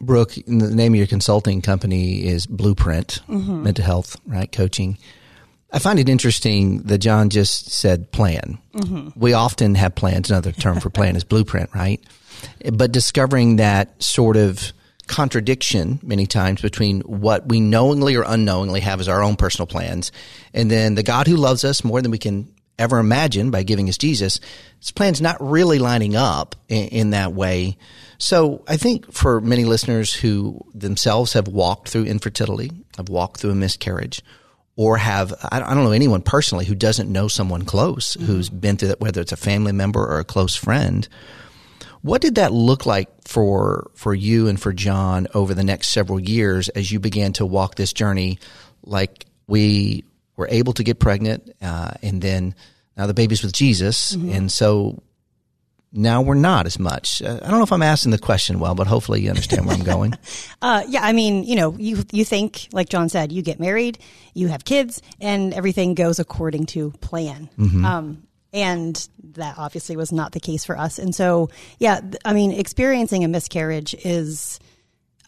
Brooke, 0.00 0.34
the 0.34 0.74
name 0.74 0.92
of 0.92 0.98
your 0.98 1.06
consulting 1.06 1.62
company 1.62 2.26
is 2.26 2.46
Blueprint 2.46 3.22
Mm-hmm. 3.28 3.62
Mental 3.62 3.84
Health, 3.84 4.16
right? 4.26 4.50
Coaching. 4.50 4.98
I 5.76 5.78
find 5.78 5.98
it 5.98 6.08
interesting 6.08 6.78
that 6.84 6.98
John 6.98 7.28
just 7.28 7.70
said 7.70 8.10
plan. 8.10 8.56
Mm-hmm. 8.72 9.20
We 9.20 9.34
often 9.34 9.74
have 9.74 9.94
plans. 9.94 10.30
Another 10.30 10.50
term 10.50 10.80
for 10.80 10.88
plan 10.88 11.16
is 11.16 11.24
blueprint, 11.32 11.68
right? 11.74 12.02
But 12.72 12.92
discovering 12.92 13.56
that 13.56 14.02
sort 14.02 14.38
of 14.38 14.72
contradiction 15.06 16.00
many 16.02 16.26
times 16.26 16.62
between 16.62 17.02
what 17.02 17.46
we 17.46 17.60
knowingly 17.60 18.16
or 18.16 18.24
unknowingly 18.26 18.80
have 18.80 19.00
as 19.00 19.08
our 19.08 19.22
own 19.22 19.36
personal 19.36 19.66
plans 19.66 20.12
and 20.54 20.70
then 20.70 20.94
the 20.94 21.02
God 21.02 21.26
who 21.26 21.36
loves 21.36 21.62
us 21.62 21.84
more 21.84 22.00
than 22.00 22.10
we 22.10 22.18
can 22.18 22.48
ever 22.78 22.98
imagine 22.98 23.50
by 23.50 23.62
giving 23.62 23.90
us 23.90 23.98
Jesus, 23.98 24.40
his 24.80 24.92
plan's 24.92 25.20
not 25.20 25.36
really 25.40 25.78
lining 25.78 26.16
up 26.16 26.56
in, 26.68 26.88
in 26.88 27.10
that 27.10 27.34
way. 27.34 27.76
So 28.16 28.64
I 28.66 28.78
think 28.78 29.12
for 29.12 29.42
many 29.42 29.66
listeners 29.66 30.14
who 30.14 30.58
themselves 30.74 31.34
have 31.34 31.48
walked 31.48 31.90
through 31.90 32.04
infertility, 32.04 32.70
have 32.96 33.10
walked 33.10 33.40
through 33.40 33.50
a 33.50 33.54
miscarriage, 33.54 34.22
or 34.76 34.98
have 34.98 35.34
I 35.50 35.58
don't 35.58 35.84
know 35.84 35.92
anyone 35.92 36.22
personally 36.22 36.66
who 36.66 36.74
doesn't 36.74 37.10
know 37.10 37.28
someone 37.28 37.64
close 37.64 38.14
who's 38.14 38.48
been 38.50 38.76
through 38.76 38.88
that, 38.88 39.00
whether 39.00 39.20
it's 39.20 39.32
a 39.32 39.36
family 39.36 39.72
member 39.72 40.00
or 40.00 40.18
a 40.18 40.24
close 40.24 40.54
friend. 40.54 41.08
What 42.02 42.20
did 42.20 42.36
that 42.36 42.52
look 42.52 42.86
like 42.86 43.08
for 43.26 43.90
for 43.94 44.14
you 44.14 44.48
and 44.48 44.60
for 44.60 44.72
John 44.72 45.26
over 45.34 45.54
the 45.54 45.64
next 45.64 45.88
several 45.88 46.20
years 46.20 46.68
as 46.68 46.92
you 46.92 47.00
began 47.00 47.32
to 47.34 47.46
walk 47.46 47.74
this 47.74 47.92
journey? 47.92 48.38
Like 48.84 49.26
we 49.46 50.04
were 50.36 50.48
able 50.50 50.74
to 50.74 50.84
get 50.84 51.00
pregnant, 51.00 51.50
uh, 51.62 51.92
and 52.02 52.20
then 52.20 52.54
now 52.96 53.06
the 53.06 53.14
baby's 53.14 53.42
with 53.42 53.52
Jesus, 53.52 54.12
and 54.12 54.52
so 54.52 55.02
now 55.96 56.22
we're 56.22 56.34
not 56.34 56.66
as 56.66 56.78
much. 56.78 57.22
Uh, 57.22 57.40
I 57.42 57.48
don't 57.48 57.58
know 57.58 57.62
if 57.62 57.72
I'm 57.72 57.82
asking 57.82 58.12
the 58.12 58.18
question 58.18 58.58
well, 58.58 58.74
but 58.74 58.86
hopefully 58.86 59.22
you 59.22 59.30
understand 59.30 59.66
where 59.66 59.74
I'm 59.74 59.84
going. 59.84 60.14
Uh, 60.62 60.82
yeah, 60.88 61.00
I 61.02 61.12
mean, 61.12 61.44
you 61.44 61.54
know, 61.54 61.76
you 61.78 62.02
you 62.10 62.24
think 62.24 62.68
like 62.72 62.88
John 62.88 63.08
said, 63.08 63.30
you 63.30 63.42
get 63.42 63.60
married, 63.60 63.98
you 64.34 64.48
have 64.48 64.64
kids, 64.64 65.00
and 65.20 65.52
everything 65.54 65.94
goes 65.94 66.18
according 66.18 66.66
to 66.66 66.90
plan. 67.00 67.48
Um, 67.84 68.26
and 68.52 69.08
that 69.34 69.56
obviously 69.58 69.96
was 69.96 70.12
not 70.12 70.32
the 70.32 70.40
case 70.40 70.64
for 70.64 70.78
us. 70.78 70.98
And 70.98 71.14
so, 71.14 71.50
yeah, 71.78 72.00
th- 72.00 72.16
I 72.24 72.32
mean, 72.32 72.52
experiencing 72.52 73.22
a 73.22 73.28
miscarriage 73.28 73.94
is, 74.02 74.58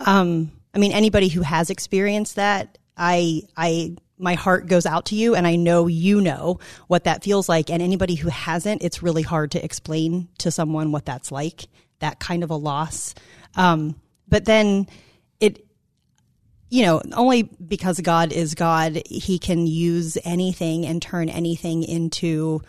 um, 0.00 0.50
I 0.75 0.78
mean, 0.78 0.92
anybody 0.92 1.28
who 1.28 1.42
has 1.42 1.68
experienced 1.68 2.37
that, 2.37 2.78
I, 2.96 3.42
I, 3.56 3.96
my 4.18 4.34
heart 4.34 4.66
goes 4.66 4.87
out 4.87 5.06
to 5.06 5.16
you, 5.16 5.34
and 5.34 5.46
I 5.46 5.56
know 5.56 5.87
you 5.87 6.20
know 6.20 6.58
what 6.87 7.04
that 7.04 7.22
feels 7.22 7.48
like. 7.48 7.70
And 7.70 7.82
anybody 7.82 8.14
who 8.14 8.28
hasn't, 8.28 8.82
it's 8.82 9.02
really 9.02 9.22
hard 9.22 9.52
to 9.52 9.64
explain 9.64 10.28
to 10.38 10.50
someone 10.50 10.92
what 10.92 11.06
that's 11.06 11.32
like. 11.32 11.66
That 12.00 12.20
kind 12.20 12.42
of 12.42 12.50
a 12.50 12.56
loss. 12.56 13.14
Um, 13.56 13.96
but 14.28 14.44
then 14.44 14.87
it 15.40 15.64
you 16.70 16.84
know, 16.84 17.00
only 17.14 17.44
because 17.44 17.98
God 18.00 18.32
is 18.32 18.54
God, 18.54 19.00
he 19.06 19.38
can 19.38 19.66
use 19.66 20.18
anything 20.22 20.84
and 20.84 21.00
turn 21.00 21.30
anything 21.30 21.82
into 21.82 22.60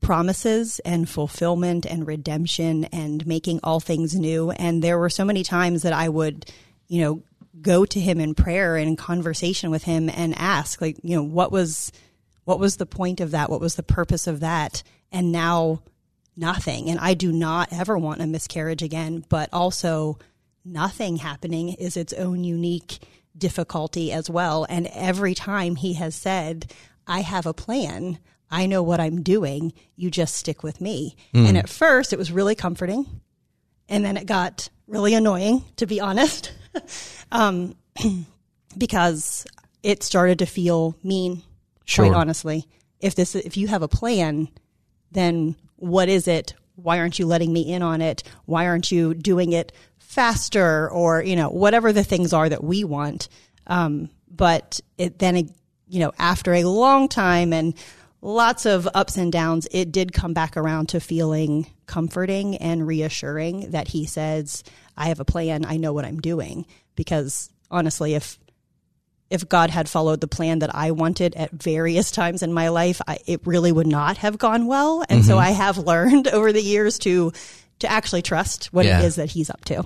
promises 0.00 0.80
and 0.80 1.08
fulfillment 1.08 1.86
and 1.86 2.06
redemption 2.06 2.84
and 2.86 3.24
making 3.26 3.60
all 3.62 3.78
things 3.78 4.16
new. 4.16 4.50
And 4.50 4.82
there 4.82 4.98
were 4.98 5.08
so 5.08 5.24
many 5.24 5.44
times 5.44 5.82
that 5.82 5.92
I 5.92 6.08
would, 6.08 6.50
you 6.88 7.00
know, 7.02 7.22
go 7.60 7.84
to 7.84 8.00
him 8.00 8.20
in 8.20 8.34
prayer 8.34 8.76
and 8.76 8.88
in 8.88 8.96
conversation 8.96 9.70
with 9.70 9.84
him 9.84 10.08
and 10.08 10.34
ask, 10.38 10.80
like, 10.80 10.98
you 11.02 11.16
know, 11.16 11.22
what 11.22 11.52
was 11.52 11.92
what 12.44 12.58
was 12.58 12.76
the 12.76 12.86
point 12.86 13.20
of 13.20 13.32
that? 13.32 13.50
What 13.50 13.60
was 13.60 13.76
the 13.76 13.82
purpose 13.82 14.26
of 14.26 14.40
that? 14.40 14.82
And 15.12 15.30
now 15.30 15.82
nothing. 16.36 16.90
And 16.90 16.98
I 16.98 17.14
do 17.14 17.32
not 17.32 17.68
ever 17.72 17.96
want 17.96 18.22
a 18.22 18.26
miscarriage 18.26 18.82
again, 18.82 19.24
but 19.28 19.48
also 19.52 20.18
nothing 20.64 21.16
happening 21.16 21.70
is 21.74 21.96
its 21.96 22.12
own 22.12 22.42
unique 22.44 22.98
difficulty 23.36 24.12
as 24.12 24.28
well. 24.28 24.66
And 24.68 24.86
every 24.88 25.34
time 25.34 25.76
he 25.76 25.94
has 25.94 26.14
said, 26.14 26.72
I 27.06 27.20
have 27.20 27.46
a 27.46 27.54
plan, 27.54 28.18
I 28.50 28.66
know 28.66 28.82
what 28.82 29.00
I'm 29.00 29.22
doing, 29.22 29.72
you 29.96 30.10
just 30.10 30.34
stick 30.34 30.62
with 30.62 30.80
me. 30.80 31.16
Hmm. 31.32 31.46
And 31.46 31.58
at 31.58 31.68
first, 31.68 32.12
it 32.12 32.18
was 32.18 32.32
really 32.32 32.54
comforting. 32.54 33.06
And 33.88 34.04
then 34.04 34.16
it 34.16 34.26
got 34.26 34.68
really 34.86 35.14
annoying, 35.14 35.64
to 35.76 35.86
be 35.86 36.00
honest, 36.00 36.52
um, 37.32 37.74
because 38.78 39.46
it 39.82 40.02
started 40.02 40.38
to 40.40 40.46
feel 40.46 40.96
mean. 41.02 41.42
Sure. 41.84 42.06
Quite 42.06 42.16
honestly, 42.16 42.68
if 43.00 43.14
this, 43.14 43.34
if 43.34 43.56
you 43.56 43.68
have 43.68 43.82
a 43.82 43.88
plan, 43.88 44.48
then 45.10 45.56
what 45.76 46.08
is 46.08 46.28
it? 46.28 46.54
Why 46.76 47.00
aren't 47.00 47.18
you 47.18 47.26
letting 47.26 47.52
me 47.52 47.72
in 47.72 47.82
on 47.82 48.00
it? 48.00 48.22
Why 48.46 48.66
aren't 48.66 48.90
you 48.90 49.14
doing 49.14 49.52
it 49.52 49.72
faster 50.12 50.90
or, 50.90 51.22
you 51.22 51.34
know, 51.34 51.48
whatever 51.48 51.90
the 51.90 52.04
things 52.04 52.34
are 52.34 52.46
that 52.46 52.62
we 52.62 52.84
want. 52.84 53.30
Um, 53.66 54.10
but 54.30 54.78
it 54.98 55.18
then, 55.18 55.36
you 55.88 56.00
know, 56.00 56.12
after 56.18 56.52
a 56.52 56.64
long 56.64 57.08
time 57.08 57.54
and 57.54 57.74
lots 58.20 58.66
of 58.66 58.86
ups 58.92 59.16
and 59.16 59.32
downs, 59.32 59.66
it 59.70 59.90
did 59.90 60.12
come 60.12 60.34
back 60.34 60.58
around 60.58 60.90
to 60.90 61.00
feeling 61.00 61.66
comforting 61.86 62.58
and 62.58 62.86
reassuring 62.86 63.70
that 63.70 63.88
he 63.88 64.04
says, 64.04 64.62
I 64.96 65.08
have 65.08 65.20
a 65.20 65.24
plan. 65.24 65.64
I 65.64 65.76
know 65.76 65.92
what 65.92 66.04
I'm 66.04 66.20
doing. 66.20 66.66
Because 66.96 67.50
honestly, 67.70 68.14
if, 68.14 68.38
if 69.30 69.48
God 69.48 69.70
had 69.70 69.88
followed 69.88 70.20
the 70.20 70.28
plan 70.28 70.58
that 70.60 70.74
I 70.74 70.90
wanted 70.90 71.34
at 71.34 71.50
various 71.50 72.10
times 72.10 72.42
in 72.42 72.52
my 72.52 72.68
life, 72.68 73.00
I, 73.06 73.18
it 73.26 73.46
really 73.46 73.72
would 73.72 73.86
not 73.86 74.18
have 74.18 74.38
gone 74.38 74.66
well. 74.66 75.02
And 75.08 75.24
so 75.24 75.32
mm-hmm. 75.32 75.40
I 75.46 75.50
have 75.50 75.78
learned 75.86 76.28
over 76.28 76.52
the 76.52 76.62
years 76.62 76.98
to 77.00 77.32
to 77.78 77.90
actually 77.90 78.22
trust 78.22 78.66
what 78.66 78.84
Yeah. 78.86 79.00
it 79.00 79.06
is 79.06 79.16
that 79.16 79.30
He's 79.30 79.50
up 79.50 79.64
to. 79.64 79.84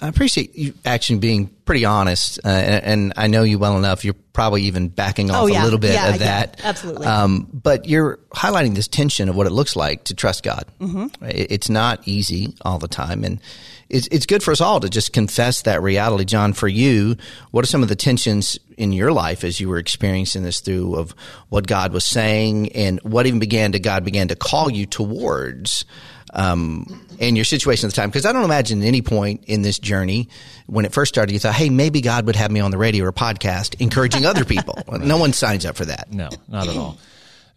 I 0.00 0.08
appreciate 0.08 0.56
you 0.56 0.74
actually 0.84 1.18
being 1.18 1.48
pretty 1.64 1.84
honest, 1.84 2.38
uh, 2.44 2.48
and, 2.48 2.84
and 2.84 3.12
I 3.16 3.26
know 3.26 3.42
you 3.42 3.58
well 3.58 3.76
enough. 3.78 4.04
You're 4.04 4.14
probably 4.32 4.62
even 4.62 4.88
backing 4.88 5.30
off 5.30 5.44
Oh, 5.44 5.46
yeah. 5.46 5.62
a 5.62 5.64
little 5.64 5.78
bit 5.78 5.92
Yeah, 5.94 6.08
of 6.08 6.20
yeah, 6.20 6.26
that. 6.46 6.60
absolutely. 6.64 7.06
Um, 7.06 7.48
but 7.52 7.86
you're 7.86 8.18
highlighting 8.30 8.74
this 8.74 8.88
tension 8.88 9.28
of 9.28 9.36
what 9.36 9.46
it 9.46 9.50
looks 9.52 9.76
like 9.76 10.04
to 10.04 10.14
trust 10.14 10.42
God. 10.42 10.64
Mm-hmm. 10.80 11.06
It's 11.28 11.68
not 11.68 12.00
easy 12.06 12.54
all 12.62 12.78
the 12.78 12.88
time, 12.88 13.22
and 13.24 13.40
it's 13.88 14.08
it's 14.10 14.26
good 14.26 14.42
for 14.42 14.52
us 14.52 14.60
all 14.60 14.80
to 14.80 14.88
just 14.88 15.12
confess 15.12 15.62
that 15.62 15.82
reality. 15.82 16.24
John, 16.24 16.52
for 16.54 16.68
you, 16.68 17.16
what 17.50 17.62
are 17.64 17.68
some 17.68 17.82
of 17.82 17.88
the 17.88 17.96
tensions 17.96 18.58
in 18.78 18.92
your 18.92 19.12
life 19.12 19.44
as 19.44 19.60
you 19.60 19.68
were 19.68 19.78
experiencing 19.78 20.42
this 20.42 20.60
through 20.60 20.96
of 20.96 21.14
what 21.50 21.66
God 21.66 21.92
was 21.92 22.04
saying, 22.04 22.72
and 22.72 23.00
what 23.02 23.26
even 23.26 23.38
began 23.38 23.72
to 23.72 23.78
God 23.78 24.04
began 24.04 24.28
to 24.28 24.36
call 24.36 24.70
you 24.70 24.86
towards? 24.86 25.84
Um, 26.32 26.86
and 27.20 27.36
your 27.36 27.44
situation 27.44 27.86
at 27.86 27.94
the 27.94 28.00
time. 28.00 28.08
Because 28.08 28.26
I 28.26 28.32
don't 28.32 28.44
imagine 28.44 28.82
at 28.82 28.86
any 28.86 29.02
point 29.02 29.44
in 29.46 29.62
this 29.62 29.78
journey, 29.78 30.28
when 30.66 30.84
it 30.84 30.92
first 30.92 31.12
started, 31.14 31.32
you 31.32 31.38
thought, 31.38 31.54
hey, 31.54 31.70
maybe 31.70 32.00
God 32.00 32.26
would 32.26 32.36
have 32.36 32.50
me 32.50 32.60
on 32.60 32.70
the 32.70 32.78
radio 32.78 33.04
or 33.04 33.08
a 33.08 33.12
podcast 33.12 33.80
encouraging 33.80 34.26
other 34.26 34.44
people. 34.44 34.78
no 35.00 35.18
one 35.18 35.32
signs 35.32 35.66
up 35.66 35.76
for 35.76 35.84
that. 35.84 36.12
No, 36.12 36.28
not 36.48 36.68
at 36.68 36.76
all. 36.76 36.98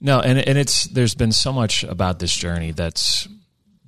No, 0.01 0.19
and 0.19 0.37
and 0.37 0.57
it's 0.57 0.85
there's 0.85 1.15
been 1.15 1.31
so 1.31 1.53
much 1.53 1.83
about 1.83 2.19
this 2.19 2.35
journey 2.35 2.71
that's 2.71 3.27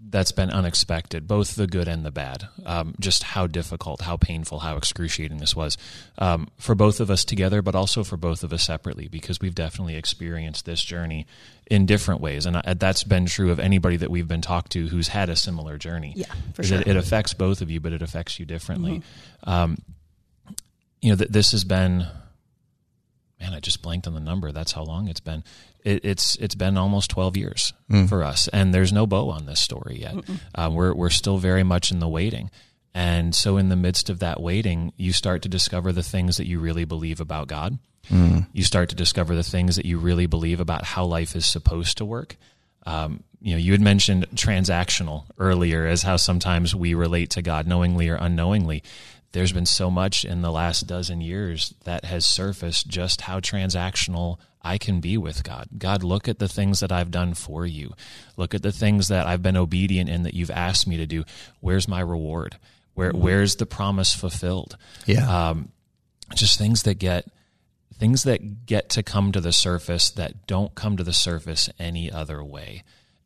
that's 0.09 0.31
been 0.31 0.49
unexpected, 0.49 1.27
both 1.27 1.55
the 1.55 1.67
good 1.67 1.87
and 1.87 2.05
the 2.05 2.11
bad. 2.11 2.47
Um, 2.65 2.95
just 2.99 3.23
how 3.23 3.47
difficult, 3.47 4.01
how 4.01 4.17
painful, 4.17 4.59
how 4.59 4.77
excruciating 4.77 5.37
this 5.37 5.55
was 5.55 5.77
um, 6.17 6.47
for 6.57 6.75
both 6.75 6.99
of 6.99 7.11
us 7.11 7.25
together, 7.25 7.61
but 7.61 7.75
also 7.75 8.03
for 8.03 8.17
both 8.17 8.43
of 8.43 8.53
us 8.53 8.63
separately, 8.63 9.07
because 9.07 9.39
we've 9.41 9.55
definitely 9.55 9.95
experienced 9.95 10.65
this 10.65 10.81
journey 10.81 11.27
in 11.69 11.85
different 11.85 12.21
ways, 12.21 12.45
and 12.45 12.57
I, 12.57 12.73
that's 12.73 13.03
been 13.03 13.25
true 13.25 13.51
of 13.51 13.59
anybody 13.59 13.97
that 13.97 14.09
we've 14.09 14.27
been 14.27 14.41
talked 14.41 14.71
to 14.73 14.87
who's 14.87 15.09
had 15.09 15.29
a 15.29 15.35
similar 15.35 15.77
journey. 15.77 16.13
Yeah, 16.15 16.25
for 16.53 16.63
sure. 16.63 16.79
It, 16.79 16.87
it 16.87 16.95
affects 16.95 17.33
both 17.33 17.61
of 17.61 17.69
you, 17.69 17.79
but 17.79 17.93
it 17.93 18.01
affects 18.01 18.39
you 18.39 18.45
differently. 18.45 19.01
Um, 19.43 19.77
you 21.01 21.11
know, 21.11 21.15
th- 21.15 21.29
this 21.29 21.51
has 21.51 21.63
been 21.63 22.07
man, 23.39 23.53
I 23.53 23.59
just 23.59 23.81
blanked 23.81 24.07
on 24.07 24.13
the 24.13 24.19
number. 24.19 24.51
That's 24.51 24.71
how 24.71 24.83
long 24.83 25.07
it's 25.07 25.19
been. 25.19 25.43
It, 25.83 26.03
it's 26.03 26.35
it's 26.37 26.55
been 26.55 26.77
almost 26.77 27.09
twelve 27.09 27.37
years 27.37 27.73
for 28.07 28.23
us, 28.23 28.47
and 28.49 28.73
there's 28.73 28.91
no 28.91 29.05
bow 29.07 29.29
on 29.29 29.45
this 29.45 29.59
story 29.59 29.99
yet. 30.01 30.15
Uh, 30.55 30.69
we're 30.73 30.93
we're 30.93 31.09
still 31.09 31.37
very 31.37 31.63
much 31.63 31.91
in 31.91 31.99
the 31.99 32.07
waiting, 32.07 32.49
and 32.93 33.33
so 33.35 33.57
in 33.57 33.69
the 33.69 33.75
midst 33.75 34.09
of 34.09 34.19
that 34.19 34.41
waiting, 34.41 34.91
you 34.97 35.13
start 35.13 35.43
to 35.43 35.49
discover 35.49 35.91
the 35.91 36.03
things 36.03 36.37
that 36.37 36.47
you 36.47 36.59
really 36.59 36.85
believe 36.85 37.21
about 37.21 37.47
God. 37.47 37.77
You 38.09 38.63
start 38.63 38.89
to 38.89 38.95
discover 38.95 39.35
the 39.35 39.43
things 39.43 39.75
that 39.75 39.85
you 39.85 39.97
really 39.97 40.25
believe 40.25 40.59
about 40.59 40.83
how 40.83 41.05
life 41.05 41.35
is 41.35 41.45
supposed 41.45 41.97
to 41.97 42.05
work. 42.05 42.37
Um, 42.85 43.23
you 43.41 43.51
know, 43.51 43.57
you 43.57 43.73
had 43.73 43.81
mentioned 43.81 44.27
transactional 44.33 45.25
earlier 45.37 45.85
as 45.85 46.03
how 46.03 46.17
sometimes 46.17 46.73
we 46.73 46.93
relate 46.93 47.31
to 47.31 47.41
God 47.41 47.67
knowingly 47.67 48.09
or 48.09 48.15
unknowingly. 48.15 48.83
There's 49.33 49.51
been 49.51 49.65
so 49.65 49.91
much 49.91 50.25
in 50.25 50.41
the 50.41 50.51
last 50.51 50.87
dozen 50.87 51.21
years 51.21 51.73
that 51.83 52.05
has 52.05 52.25
surfaced 52.25 52.87
just 52.87 53.21
how 53.21 53.39
transactional 53.39 54.37
I 54.61 54.77
can 54.77 54.99
be 54.99 55.17
with 55.17 55.43
God. 55.43 55.67
God, 55.77 56.03
look 56.03 56.27
at 56.27 56.39
the 56.39 56.47
things 56.47 56.79
that 56.79 56.91
I've 56.91 57.11
done 57.11 57.33
for 57.33 57.65
you. 57.65 57.93
Look 58.37 58.55
at 58.55 58.63
the 58.63 58.71
things 58.71 59.09
that 59.09 59.27
I've 59.27 59.43
been 59.43 59.57
obedient 59.57 60.09
in 60.09 60.23
that 60.23 60.33
you've 60.33 60.51
asked 60.51 60.87
me 60.87 60.97
to 60.97 61.05
do. 61.05 61.23
Where's 61.59 61.87
my 61.87 61.99
reward? 61.99 62.57
Where, 62.95 63.11
where's 63.11 63.57
the 63.57 63.65
promise 63.65 64.15
fulfilled? 64.15 64.77
Yeah. 65.05 65.49
um, 65.49 65.71
just 66.35 66.57
things 66.57 66.83
that 66.83 66.95
get 66.95 67.27
things 67.97 68.23
that 68.23 68.65
get 68.65 68.89
to 68.89 69.03
come 69.03 69.31
to 69.31 69.41
the 69.41 69.53
surface 69.53 70.09
that 70.11 70.47
don't 70.47 70.75
come 70.75 70.97
to 70.97 71.03
the 71.03 71.13
surface 71.13 71.69
any 71.79 72.11
other 72.11 72.43
way 72.43 72.83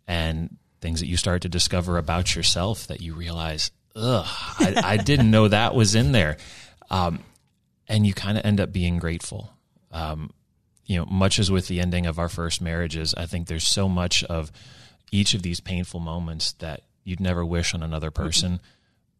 and 0.08 0.58
things 0.80 1.00
that 1.00 1.08
you 1.08 1.18
start 1.18 1.42
to 1.42 1.50
discover 1.50 1.98
about 1.98 2.36
yourself 2.36 2.88
that 2.88 3.02
you 3.02 3.14
realize 3.14 3.72
ugh, 3.96 4.26
I, 4.60 4.82
I 4.84 4.98
didn't 4.98 5.32
know 5.32 5.48
that 5.48 5.76
was 5.76 5.96
in 5.96 6.12
there. 6.12 6.38
Um, 6.90 7.20
and 7.88 8.08
you 8.08 8.14
kind 8.14 8.38
of 8.38 8.46
end 8.46 8.60
up 8.60 8.72
being 8.72 9.00
grateful. 9.00 9.52
Um, 9.92 10.32
you 10.86 10.98
know, 10.98 11.06
much 11.06 11.40
as 11.40 11.52
with 11.52 11.68
the 11.68 11.80
ending 11.80 12.06
of 12.06 12.20
our 12.20 12.30
first 12.30 12.62
marriages, 12.62 13.14
I 13.16 13.26
think 13.26 13.48
there's 13.48 13.68
so 13.68 13.90
much 13.90 14.24
of 14.26 14.52
each 15.12 15.34
of 15.34 15.42
these 15.42 15.60
painful 15.60 16.00
moments 16.00 16.54
that 16.54 16.82
you'd 17.04 17.20
never 17.20 17.46
wish 17.46 17.74
on 17.74 17.84
another 17.84 18.12
person, 18.12 18.54
mm-hmm. 18.54 18.66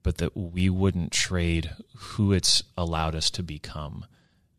but 0.04 0.18
that 0.18 0.36
we 0.36 0.70
wouldn't 0.70 1.12
trade 1.12 1.72
who 1.96 2.32
it's 2.32 2.64
allowed 2.78 3.16
us 3.16 3.30
to 3.32 3.44
become 3.44 4.06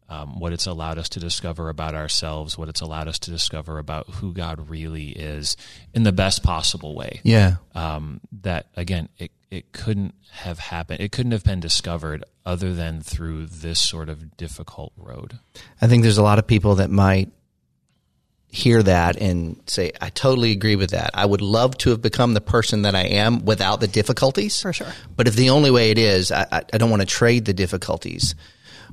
um, 0.08 0.38
what 0.38 0.52
it's 0.52 0.66
allowed 0.66 0.98
us 0.98 1.08
to 1.10 1.20
discover 1.20 1.68
about 1.68 1.94
ourselves, 1.94 2.58
what 2.58 2.68
it's 2.68 2.80
allowed 2.80 3.08
us 3.08 3.18
to 3.20 3.30
discover 3.30 3.78
about 3.78 4.08
who 4.08 4.32
God 4.32 4.68
really 4.68 5.08
is 5.08 5.56
in 5.94 6.02
the 6.02 6.12
best 6.12 6.42
possible 6.42 6.94
way. 6.94 7.20
Yeah. 7.22 7.56
Um, 7.74 8.20
that 8.42 8.66
again, 8.76 9.08
it 9.18 9.30
it 9.50 9.72
couldn't 9.72 10.14
have 10.30 10.58
happened. 10.58 11.00
It 11.00 11.12
couldn't 11.12 11.32
have 11.32 11.44
been 11.44 11.60
discovered 11.60 12.24
other 12.44 12.74
than 12.74 13.02
through 13.02 13.46
this 13.46 13.80
sort 13.80 14.08
of 14.08 14.36
difficult 14.36 14.92
road. 14.96 15.38
I 15.80 15.86
think 15.86 16.02
there's 16.02 16.18
a 16.18 16.22
lot 16.22 16.38
of 16.38 16.46
people 16.46 16.76
that 16.76 16.90
might 16.90 17.30
hear 18.48 18.82
that 18.82 19.16
and 19.16 19.58
say, 19.66 19.92
I 20.00 20.10
totally 20.10 20.52
agree 20.52 20.76
with 20.76 20.90
that. 20.90 21.10
I 21.14 21.24
would 21.24 21.40
love 21.40 21.76
to 21.78 21.90
have 21.90 22.02
become 22.02 22.34
the 22.34 22.40
person 22.40 22.82
that 22.82 22.94
I 22.94 23.04
am 23.04 23.46
without 23.46 23.80
the 23.80 23.88
difficulties. 23.88 24.60
For 24.60 24.74
sure. 24.74 24.92
But 25.16 25.26
if 25.26 25.34
the 25.34 25.50
only 25.50 25.70
way 25.70 25.90
it 25.90 25.98
is, 25.98 26.30
I, 26.30 26.46
I 26.50 26.78
don't 26.78 26.90
want 26.90 27.00
to 27.00 27.06
trade 27.06 27.46
the 27.46 27.54
difficulties. 27.54 28.34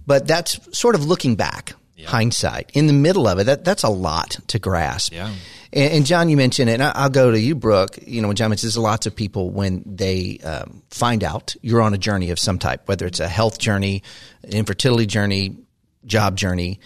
But 0.05 0.27
that's 0.27 0.77
sort 0.77 0.95
of 0.95 1.05
looking 1.05 1.35
back, 1.35 1.73
yeah. 1.95 2.07
hindsight. 2.09 2.71
In 2.73 2.87
the 2.87 2.93
middle 2.93 3.27
of 3.27 3.39
it, 3.39 3.45
that, 3.45 3.63
that's 3.63 3.83
a 3.83 3.89
lot 3.89 4.37
to 4.47 4.59
grasp. 4.59 5.13
Yeah. 5.13 5.33
And, 5.71 5.93
and 5.93 6.05
John, 6.05 6.29
you 6.29 6.37
mentioned, 6.37 6.69
and 6.69 6.81
I'll 6.81 7.09
go 7.09 7.31
to 7.31 7.39
you, 7.39 7.55
Brooke. 7.55 7.99
You 8.05 8.21
know, 8.21 8.27
when 8.27 8.35
John 8.37 8.49
mentions, 8.49 8.73
there's 8.73 8.83
lots 8.83 9.05
of 9.05 9.15
people 9.15 9.51
when 9.51 9.83
they 9.85 10.39
um, 10.43 10.81
find 10.89 11.23
out 11.23 11.55
you're 11.61 11.81
on 11.81 11.93
a 11.93 11.97
journey 11.97 12.31
of 12.31 12.39
some 12.39 12.59
type, 12.59 12.87
whether 12.87 13.05
it's 13.05 13.19
a 13.19 13.27
health 13.27 13.59
journey, 13.59 14.03
an 14.43 14.53
infertility 14.53 15.05
journey, 15.05 15.57
job 16.05 16.35
journey, 16.35 16.79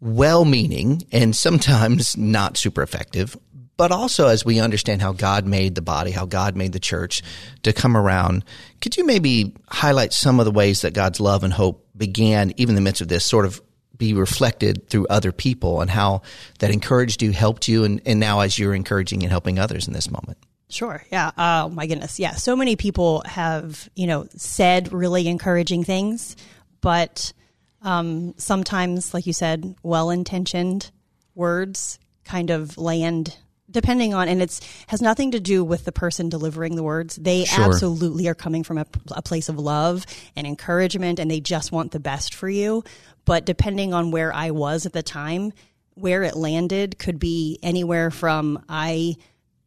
well 0.00 0.44
meaning 0.44 1.02
and 1.12 1.34
sometimes 1.36 2.16
not 2.16 2.56
super 2.56 2.82
effective, 2.82 3.36
but 3.76 3.92
also 3.92 4.28
as 4.28 4.44
we 4.44 4.60
understand 4.60 5.00
how 5.00 5.12
God 5.12 5.46
made 5.46 5.74
the 5.74 5.82
body, 5.82 6.10
how 6.10 6.26
God 6.26 6.56
made 6.56 6.72
the 6.72 6.80
church 6.80 7.22
to 7.62 7.72
come 7.72 7.96
around, 7.96 8.44
could 8.80 8.96
you 8.96 9.04
maybe 9.04 9.54
highlight 9.68 10.12
some 10.12 10.38
of 10.38 10.44
the 10.44 10.52
ways 10.52 10.82
that 10.82 10.94
God's 10.94 11.20
love 11.20 11.44
and 11.44 11.52
hope 11.52 11.86
began, 12.00 12.52
even 12.56 12.70
in 12.70 12.74
the 12.74 12.80
midst 12.80 13.00
of 13.00 13.06
this, 13.06 13.24
sort 13.24 13.44
of 13.44 13.62
be 13.96 14.14
reflected 14.14 14.88
through 14.88 15.06
other 15.08 15.30
people 15.30 15.80
and 15.80 15.88
how 15.90 16.22
that 16.58 16.72
encouraged 16.72 17.22
you, 17.22 17.30
helped 17.30 17.68
you, 17.68 17.84
and, 17.84 18.00
and 18.04 18.18
now 18.18 18.40
as 18.40 18.58
you're 18.58 18.74
encouraging 18.74 19.22
and 19.22 19.30
helping 19.30 19.60
others 19.60 19.86
in 19.86 19.92
this 19.92 20.10
moment? 20.10 20.38
Sure. 20.70 21.04
Yeah. 21.12 21.30
Oh 21.36 21.68
my 21.68 21.86
goodness. 21.86 22.18
Yeah. 22.18 22.32
So 22.32 22.56
many 22.56 22.74
people 22.74 23.22
have, 23.26 23.88
you 23.94 24.06
know, 24.06 24.26
said 24.36 24.92
really 24.92 25.28
encouraging 25.28 25.84
things, 25.84 26.34
but 26.80 27.32
um, 27.82 28.34
sometimes, 28.38 29.12
like 29.14 29.26
you 29.26 29.32
said, 29.32 29.76
well 29.82 30.10
intentioned 30.10 30.90
words 31.34 31.98
kind 32.24 32.50
of 32.50 32.78
land 32.78 33.36
depending 33.70 34.14
on 34.14 34.28
and 34.28 34.42
it's 34.42 34.60
has 34.88 35.00
nothing 35.00 35.30
to 35.30 35.40
do 35.40 35.64
with 35.64 35.84
the 35.84 35.92
person 35.92 36.28
delivering 36.28 36.76
the 36.76 36.82
words 36.82 37.16
they 37.16 37.44
sure. 37.44 37.64
absolutely 37.64 38.28
are 38.28 38.34
coming 38.34 38.62
from 38.62 38.78
a, 38.78 38.86
a, 39.12 39.22
place 39.22 39.48
of 39.48 39.58
love 39.58 40.04
and 40.36 40.46
encouragement 40.46 41.18
and 41.18 41.30
they 41.30 41.40
just 41.40 41.72
want 41.72 41.92
the 41.92 42.00
best 42.00 42.34
for 42.34 42.48
you 42.48 42.82
but 43.24 43.44
depending 43.44 43.94
on 43.94 44.10
where 44.10 44.32
i 44.32 44.50
was 44.50 44.86
at 44.86 44.92
the 44.92 45.02
time 45.02 45.52
where 45.94 46.22
it 46.22 46.36
landed 46.36 46.98
could 46.98 47.18
be 47.18 47.58
anywhere 47.62 48.10
from 48.10 48.62
i 48.68 49.14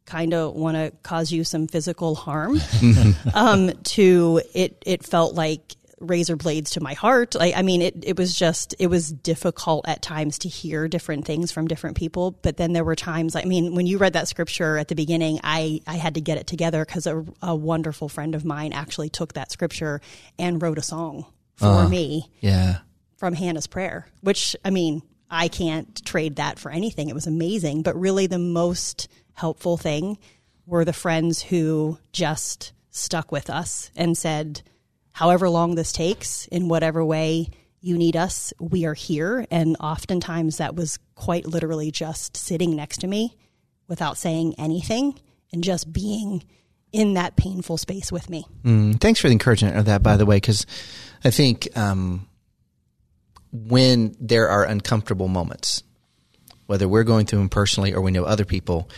kind 0.06 0.34
of 0.34 0.54
want 0.54 0.76
to 0.76 0.92
cause 1.02 1.32
you 1.32 1.44
some 1.44 1.68
physical 1.68 2.16
harm 2.16 2.60
um, 3.34 3.72
to 3.84 4.42
it 4.54 4.82
it 4.86 5.04
felt 5.04 5.34
like 5.34 5.76
razor 6.04 6.36
blades 6.36 6.72
to 6.72 6.82
my 6.82 6.94
heart. 6.94 7.36
Like, 7.36 7.56
I 7.56 7.62
mean, 7.62 7.82
it, 7.82 8.04
it 8.04 8.18
was 8.18 8.36
just, 8.36 8.76
it 8.80 8.88
was 8.88 9.12
difficult 9.12 9.88
at 9.88 10.02
times 10.02 10.40
to 10.40 10.50
hear 10.50 10.88
different 10.88 11.26
things 11.26 11.52
from 11.52 11.68
different 11.68 11.98
people. 11.98 12.32
But 12.32 12.58
then 12.58 12.74
there 12.74 12.84
were 12.84 12.96
times, 12.96 13.36
I 13.36 13.44
mean, 13.44 13.76
when 13.76 13.88
you 13.88 13.98
read 13.98 14.14
that 14.14 14.28
scripture 14.28 14.78
at 14.78 14.88
the 14.88 14.96
beginning, 14.96 15.40
I, 15.44 15.82
I 15.88 15.96
had 15.96 16.16
to 16.16 16.22
get 16.22 16.38
it 16.38 16.48
together 16.48 16.86
because 16.86 17.08
a, 17.08 17.26
a 17.42 17.56
wonderful 17.56 18.10
friend 18.10 18.36
of 18.36 18.46
mine 18.46 18.74
actually 18.74 19.10
took 19.10 19.34
that 19.34 19.52
scripture 19.52 20.02
and 20.38 20.62
wrote 20.62 20.78
a 20.78 20.84
song 20.84 21.26
for 21.56 21.68
uh, 21.68 21.90
me. 21.90 22.30
Yeah. 22.40 22.80
From 23.18 23.34
Hannah's 23.34 23.68
prayer, 23.68 24.06
which, 24.20 24.54
I 24.66 24.70
mean, 24.70 25.02
I 25.30 25.48
can't 25.48 26.06
trade 26.06 26.36
that 26.36 26.60
for 26.60 26.70
anything. 26.70 27.08
It 27.08 27.16
was 27.16 27.26
amazing. 27.26 27.82
But 27.82 27.98
really, 27.98 28.28
the 28.28 28.38
most 28.38 29.08
helpful 29.32 29.78
thing 29.78 30.18
were 30.66 30.84
the 30.84 30.92
friends 30.92 31.42
who 31.42 31.98
just 32.12 32.74
stuck 32.92 33.32
with 33.32 33.50
us 33.50 33.92
and 33.96 34.18
said, 34.18 34.62
however 35.14 35.50
long 35.50 35.76
this 35.76 35.92
takes, 35.92 36.48
in 36.48 36.68
whatever 36.68 37.04
way 37.04 37.50
you 37.80 37.98
need 37.98 38.16
us, 38.16 38.54
we 38.60 38.86
are 38.86 38.94
here. 38.94 39.46
And 39.52 39.78
oftentimes 39.80 40.58
that 40.58 40.76
was 40.76 41.00
quite 41.16 41.46
literally 41.46 41.92
just 41.92 42.36
sitting 42.36 42.76
next 42.76 43.00
to 43.00 43.08
me 43.08 43.38
without 43.88 44.18
saying 44.18 44.56
anything 44.58 45.20
and 45.52 45.64
just 45.64 45.92
being 45.92 46.44
in 46.92 47.16
that 47.16 47.36
painful 47.36 47.78
space 47.78 48.12
with 48.12 48.30
me. 48.30 48.46
Mm, 48.64 49.00
thanks 49.00 49.20
for 49.20 49.28
the 49.28 49.34
encouragement 49.34 49.78
of 49.78 49.86
that, 49.86 50.04
by 50.04 50.16
the 50.16 50.26
way, 50.26 50.38
because 50.38 50.66
I 51.24 51.32
think 51.32 51.76
um, 51.78 52.28
when 53.52 54.16
there 54.20 54.48
are 54.50 54.64
uncomfortable 54.64 55.28
moments, 55.28 55.84
whether 56.68 56.88
we're 56.88 57.04
going 57.04 57.26
through 57.26 57.40
them 57.40 57.50
personally 57.50 57.94
or 57.94 58.02
we 58.02 58.12
know 58.12 58.24
other 58.24 58.46
people, 58.46 58.90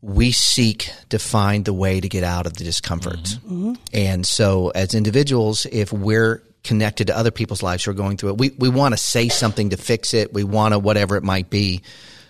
we 0.00 0.30
seek 0.30 0.90
to 1.08 1.18
find 1.18 1.64
the 1.64 1.72
way 1.72 2.00
to 2.00 2.08
get 2.08 2.22
out 2.22 2.46
of 2.46 2.54
the 2.54 2.64
discomfort. 2.64 3.18
Mm-hmm. 3.18 3.70
mm-hmm. 3.70 3.74
And 3.92 4.26
so, 4.26 4.70
as 4.70 4.94
individuals, 4.94 5.66
if 5.70 5.92
we're 5.92 6.42
connected 6.64 7.06
to 7.06 7.16
other 7.16 7.30
people's 7.30 7.62
lives 7.62 7.84
who 7.84 7.90
are 7.90 7.94
going 7.94 8.16
through 8.16 8.30
it, 8.30 8.38
we, 8.38 8.50
we 8.58 8.68
want 8.68 8.92
to 8.92 8.98
say 8.98 9.28
something 9.28 9.70
to 9.70 9.76
fix 9.76 10.14
it. 10.14 10.32
We 10.32 10.44
want 10.44 10.74
to, 10.74 10.78
whatever 10.78 11.16
it 11.16 11.24
might 11.24 11.50
be. 11.50 11.82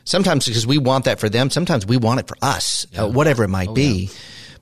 Sometimes 0.05 0.47
because 0.47 0.67
we 0.67 0.79
want 0.79 1.05
that 1.05 1.21
for 1.21 1.29
them, 1.29 1.51
sometimes 1.51 1.85
we 1.85 1.99
want 1.99 2.21
it 2.21 2.29
for 2.29 2.37
us, 2.41 2.87
uh, 2.87 2.89
yeah. 2.93 3.03
uh, 3.03 3.09
whatever 3.09 3.45
it 3.45 3.49
might 3.49 3.69
oh, 3.69 3.75
be. 3.75 4.05
Yeah. 4.05 4.13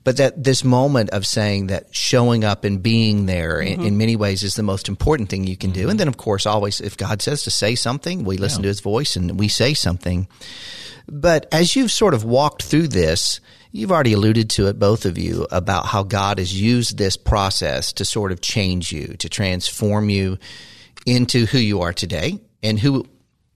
But 0.03 0.17
that 0.17 0.41
this 0.41 0.63
moment 0.63 1.09
of 1.11 1.25
saying 1.27 1.67
that 1.67 1.93
showing 1.93 2.43
up 2.43 2.63
and 2.63 2.81
being 2.81 3.25
there 3.25 3.57
mm-hmm. 3.57 3.81
in, 3.81 3.87
in, 3.87 3.97
many 3.97 4.15
ways 4.15 4.41
is 4.41 4.55
the 4.55 4.63
most 4.63 4.87
important 4.87 5.29
thing 5.29 5.45
you 5.45 5.57
can 5.57 5.71
do. 5.71 5.81
Mm-hmm. 5.81 5.89
And 5.91 5.99
then, 5.99 6.07
of 6.07 6.17
course, 6.17 6.45
always, 6.45 6.79
if 6.81 6.95
God 6.97 7.21
says 7.21 7.43
to 7.43 7.51
say 7.51 7.75
something, 7.75 8.23
we 8.23 8.37
listen 8.37 8.61
yeah. 8.61 8.63
to 8.63 8.67
his 8.69 8.79
voice 8.79 9.15
and 9.15 9.37
we 9.37 9.47
say 9.47 9.73
something. 9.73 10.27
But 11.07 11.47
as 11.51 11.75
you've 11.75 11.91
sort 11.91 12.13
of 12.13 12.23
walked 12.23 12.63
through 12.63 12.89
this, 12.89 13.39
you've 13.71 13.91
already 13.91 14.13
alluded 14.13 14.49
to 14.51 14.67
it, 14.67 14.79
both 14.79 15.05
of 15.05 15.17
you, 15.17 15.47
about 15.51 15.85
how 15.85 16.03
God 16.03 16.37
has 16.39 16.59
used 16.59 16.97
this 16.97 17.15
process 17.15 17.93
to 17.93 18.05
sort 18.05 18.31
of 18.31 18.41
change 18.41 18.91
you, 18.91 19.15
to 19.19 19.29
transform 19.29 20.09
you 20.09 20.37
into 21.05 21.45
who 21.45 21.57
you 21.57 21.81
are 21.81 21.93
today 21.93 22.39
and 22.61 22.77
who 22.77 23.05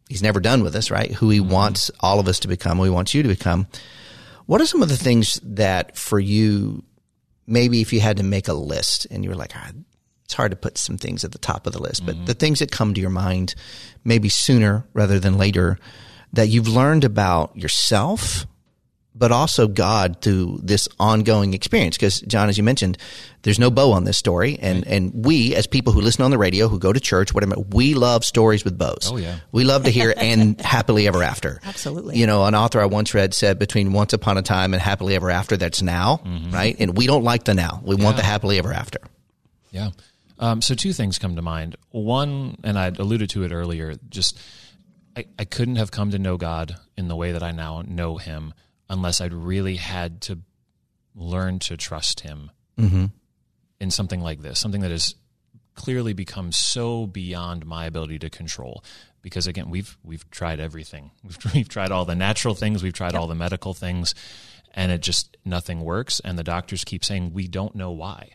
he's 0.08 0.24
never 0.24 0.40
done 0.40 0.64
with 0.64 0.76
us, 0.76 0.90
right? 0.90 1.12
Who 1.12 1.30
he 1.30 1.40
mm-hmm. 1.40 1.52
wants 1.52 1.92
all 2.00 2.20
of 2.20 2.28
us 2.28 2.40
to 2.40 2.48
become, 2.48 2.78
who 2.78 2.86
he 2.86 2.90
wants 2.90 3.14
you 3.14 3.24
to 3.24 3.30
become. 3.30 3.68
What 4.46 4.62
are 4.62 4.66
some 4.66 4.82
of 4.82 4.90
the 4.90 4.98
things 4.98 5.40
that 5.44 5.98
for 5.98 6.20
you, 6.20 6.84
maybe 7.48 7.82
if 7.82 7.92
you 7.92 8.00
had 8.00 8.18
to 8.18 8.24
make 8.24 8.48
a 8.48 8.54
list 8.54 9.08
and 9.12 9.24
you 9.24 9.30
were 9.30 9.36
like, 9.36 9.54
ah, 9.56 9.72
it's 10.26 10.34
hard 10.34 10.52
to 10.52 10.58
put 10.58 10.78
some 10.78 10.98
things 10.98 11.26
at 11.26 11.34
the 11.34 11.38
top 11.38 11.68
of 11.68 11.74
the 11.74 11.82
list, 11.82 12.06
but 12.06 12.16
mm-hmm. 12.16 12.26
the 12.26 12.34
things 12.34 12.60
that 12.60 12.72
come 12.72 12.94
to 12.94 13.02
your 13.02 13.10
mind 13.10 13.56
maybe 14.06 14.30
sooner 14.30 14.86
rather 14.94 15.20
than 15.20 15.38
later 15.38 15.78
that 16.34 16.48
you've 16.48 16.68
learned 16.68 17.04
about 17.04 17.56
yourself, 17.56 18.46
but 19.14 19.32
also 19.32 19.68
God 19.68 20.22
through 20.22 20.60
this 20.64 20.88
ongoing 21.00 21.54
experience. 21.54 21.98
Because 21.98 22.22
John, 22.22 22.50
as 22.50 22.58
you 22.58 22.64
mentioned, 22.64 22.98
there's 23.42 23.60
no 23.60 23.70
bow 23.70 23.92
on 23.92 24.04
this 24.04 24.18
story, 24.18 24.58
and 24.60 24.86
right. 24.86 24.94
and 24.94 25.26
we 25.26 25.56
as 25.56 25.68
people 25.68 25.94
who 25.94 26.02
listen 26.02 26.24
on 26.24 26.32
the 26.32 26.38
radio, 26.38 26.68
who 26.68 26.80
go 26.80 26.94
to 26.94 27.00
church, 27.00 27.34
whatever, 27.34 27.56
we 27.60 27.94
love 27.94 28.24
stories 28.24 28.64
with 28.64 28.78
bows. 28.78 29.10
Oh 29.12 29.18
yeah, 29.18 29.40
we 29.52 29.64
love 29.64 29.84
to 29.84 29.90
hear 29.90 30.14
and 30.18 30.60
happily 30.62 31.08
ever 31.08 31.24
after. 31.24 31.60
Absolutely. 31.64 32.18
You 32.18 32.28
know, 32.28 32.46
an 32.46 32.56
author 32.56 32.80
I 32.80 32.86
once 32.86 33.14
read 33.14 33.34
said 33.34 33.60
between 33.60 33.94
once 33.94 34.14
upon 34.14 34.38
a 34.38 34.42
time 34.42 34.74
and 34.74 34.82
happily 34.82 35.16
ever 35.16 35.30
after, 35.30 35.58
that's 35.58 35.82
now, 35.82 36.22
mm-hmm. 36.26 36.52
right? 36.52 36.76
And 36.80 36.98
we 36.98 37.08
don't 37.08 37.24
like 37.24 37.44
the 37.44 37.54
now. 37.54 37.82
We 37.84 37.96
yeah. 37.96 38.04
want 38.04 38.18
the 38.18 38.24
happily 38.24 38.58
ever 38.58 38.72
after. 38.72 39.00
Yeah. 39.72 39.90
Um, 40.40 40.62
so 40.62 40.74
two 40.74 40.92
things 40.92 41.20
come 41.20 41.36
to 41.36 41.42
mind. 41.42 41.76
One, 41.92 42.58
and 42.64 42.78
I 42.78 42.88
alluded 42.88 43.30
to 43.32 43.44
it 43.44 43.52
earlier, 43.52 43.96
just 44.10 44.40
I, 45.16 45.26
I 45.40 45.46
couldn't 45.46 45.76
have 45.76 45.92
come 45.92 46.12
to 46.12 46.20
know 46.20 46.38
God 46.38 46.76
in 46.98 47.08
the 47.08 47.16
way 47.16 47.32
that 47.32 47.44
I 47.44 47.52
now 47.52 47.84
know 47.86 48.18
Him 48.18 48.54
unless 48.90 49.22
I'd 49.22 49.34
really 49.34 49.76
had 49.76 50.22
to 50.22 50.40
learn 51.16 51.60
to 51.60 51.78
trust 51.78 52.22
Him 52.22 52.52
mm-hmm. 52.78 53.06
in 53.80 53.92
something 53.92 54.22
like 54.22 54.42
this, 54.42 54.60
something 54.60 54.82
that 54.82 54.92
has 54.92 55.16
clearly 55.74 56.14
become 56.14 56.52
so 56.52 57.08
beyond 57.08 57.66
my 57.66 57.86
ability 57.86 58.20
to 58.20 58.30
control. 58.30 58.84
Because 59.22 59.48
again, 59.48 59.70
we've 59.70 59.98
we've 60.04 60.30
tried 60.32 60.60
everything. 60.60 61.12
We've 61.24 61.54
we've 61.54 61.70
tried 61.70 61.92
all 61.92 62.06
the 62.06 62.16
natural 62.16 62.56
things. 62.56 62.82
We've 62.82 62.94
tried 62.94 63.14
yep. 63.14 63.22
all 63.22 63.28
the 63.28 63.36
medical 63.36 63.76
things, 63.76 64.16
and 64.74 64.92
it 64.92 65.02
just 65.02 65.38
nothing 65.46 65.82
works. 65.82 66.20
And 66.22 66.40
the 66.40 66.44
doctors 66.44 66.84
keep 66.84 67.06
saying 67.06 67.34
we 67.34 67.48
don't 67.48 67.76
know 67.76 67.92
why. 67.92 68.32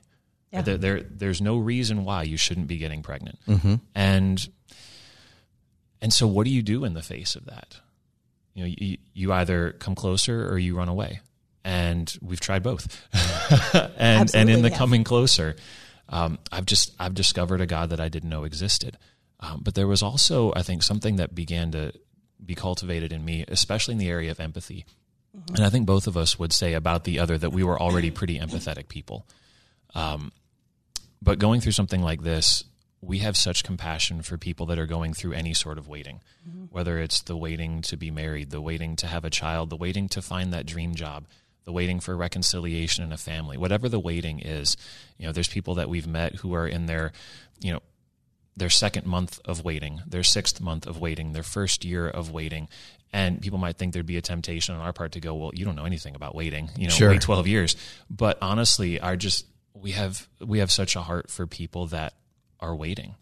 Yeah. 0.53 0.62
There, 0.62 0.77
there, 0.79 1.01
there's 1.03 1.41
no 1.41 1.59
reason 1.59 2.05
why 2.05 2.23
you 2.23 2.37
shouldn't 2.37 2.69
be 2.69 2.79
getting 2.79 3.03
pregnant. 3.03 3.39
Mm-hmm. 3.47 3.75
And 3.95 4.49
and 6.01 6.13
so, 6.13 6.27
what 6.27 6.45
do 6.45 6.51
you 6.51 6.63
do 6.63 6.85
in 6.85 6.95
the 6.95 7.03
face 7.03 7.37
of 7.37 7.47
that? 7.47 7.81
You 8.55 8.65
know, 8.65 8.75
you, 8.79 8.99
you 9.13 9.33
either 9.33 9.73
come 9.73 9.95
closer 9.95 10.49
or 10.49 10.59
you 10.59 10.77
run 10.77 10.89
away. 10.89 11.21
and 11.65 12.17
we've 12.23 12.41
tried 12.41 12.63
both. 12.63 13.03
and 13.99 14.35
and 14.35 14.49
in 14.49 14.63
the 14.63 14.71
have. 14.71 14.79
coming 14.79 15.03
closer, 15.05 15.57
um, 16.09 16.39
I've 16.53 16.65
just 16.65 16.95
I've 16.99 17.15
discovered 17.15 17.61
a 17.61 17.67
God 17.67 17.91
that 17.91 18.01
I 18.01 18.09
didn't 18.09 18.31
know 18.31 18.45
existed. 18.45 18.97
Um, 19.41 19.61
but 19.63 19.75
there 19.75 19.87
was 19.87 20.03
also, 20.03 20.53
I 20.57 20.63
think, 20.63 20.83
something 20.83 21.17
that 21.17 21.35
began 21.35 21.73
to 21.73 21.93
be 22.45 22.55
cultivated 22.55 23.13
in 23.13 23.25
me, 23.25 23.45
especially 23.49 23.93
in 23.93 23.99
the 23.99 24.09
area 24.09 24.31
of 24.31 24.41
empathy. 24.41 24.87
And 25.55 25.61
I 25.61 25.69
think 25.69 25.87
both 25.87 26.07
of 26.07 26.17
us 26.17 26.39
would 26.39 26.53
say 26.53 26.73
about 26.73 27.05
the 27.05 27.19
other 27.19 27.37
that 27.37 27.51
we 27.51 27.63
were 27.63 27.79
already 27.79 28.11
pretty 28.11 28.39
empathetic 28.39 28.89
people. 28.89 29.27
Um, 29.95 30.33
but 31.21 31.39
going 31.39 31.61
through 31.61 31.73
something 31.73 32.01
like 32.01 32.23
this, 32.23 32.65
we 33.01 33.19
have 33.19 33.37
such 33.37 33.63
compassion 33.63 34.23
for 34.23 34.39
people 34.39 34.67
that 34.67 34.79
are 34.79 34.87
going 34.87 35.13
through 35.13 35.33
any 35.33 35.55
sort 35.55 35.79
of 35.79 35.89
waiting, 35.89 36.21
mm-hmm. 36.49 36.65
whether 36.71 36.99
it's 36.99 37.23
the 37.23 37.37
waiting 37.37 37.83
to 37.83 37.97
be 37.97 38.11
married, 38.11 38.51
the 38.51 38.61
waiting 38.61 38.97
to 38.97 39.07
have 39.07 39.25
a 39.25 39.31
child, 39.31 39.71
the 39.71 39.77
waiting 39.77 40.09
to 40.09 40.23
find 40.23 40.53
that 40.53 40.67
dream 40.67 40.95
job, 40.95 41.27
the 41.65 41.73
waiting 41.73 42.01
for 42.01 42.17
reconciliation 42.17 43.05
in 43.05 43.13
a 43.13 43.17
family, 43.17 43.57
whatever 43.57 43.89
the 43.89 44.01
waiting 44.01 44.41
is. 44.41 44.77
You 45.19 45.27
know, 45.27 45.33
there's 45.33 45.49
people 45.49 45.75
that 45.75 45.89
we've 45.89 46.07
met 46.07 46.37
who 46.37 46.55
are 46.55 46.67
in 46.67 46.87
their, 46.87 47.13
you 47.61 47.73
know, 47.73 47.81
their 48.57 48.71
second 48.71 49.07
month 49.07 49.39
of 49.45 49.65
waiting, 49.65 50.01
their 50.07 50.23
sixth 50.23 50.61
month 50.61 50.87
of 50.87 50.99
waiting, 50.99 51.33
their 51.33 51.43
first 51.43 51.85
year 51.85 52.09
of 52.09 52.31
waiting. 52.33 52.69
And 53.13 53.41
people 53.41 53.59
might 53.59 53.77
think 53.77 53.93
there'd 53.93 54.07
be 54.07 54.17
a 54.17 54.23
temptation 54.23 54.75
on 54.75 54.81
our 54.81 54.93
part 54.93 55.13
to 55.13 55.21
go, 55.21 55.35
well, 55.35 55.51
you 55.55 55.65
don't 55.65 55.77
know 55.77 55.85
anything 55.85 56.15
about 56.15 56.35
waiting, 56.35 56.71
you 56.77 56.89
know, 56.89 56.95
Sure. 56.95 57.11
wait 57.11 57.21
12 57.21 57.47
years. 57.47 57.77
But 58.09 58.39
honestly, 58.41 58.99
our 58.99 59.17
just, 59.17 59.45
we 59.75 59.91
have, 59.93 60.27
we 60.41 60.61
have 60.61 60.73
such 60.73 60.97
a 60.97 61.03
heart 61.03 61.31
for 61.31 61.47
people 61.47 61.89
that 61.89 62.15
are 62.61 62.75
waiting. 62.75 63.14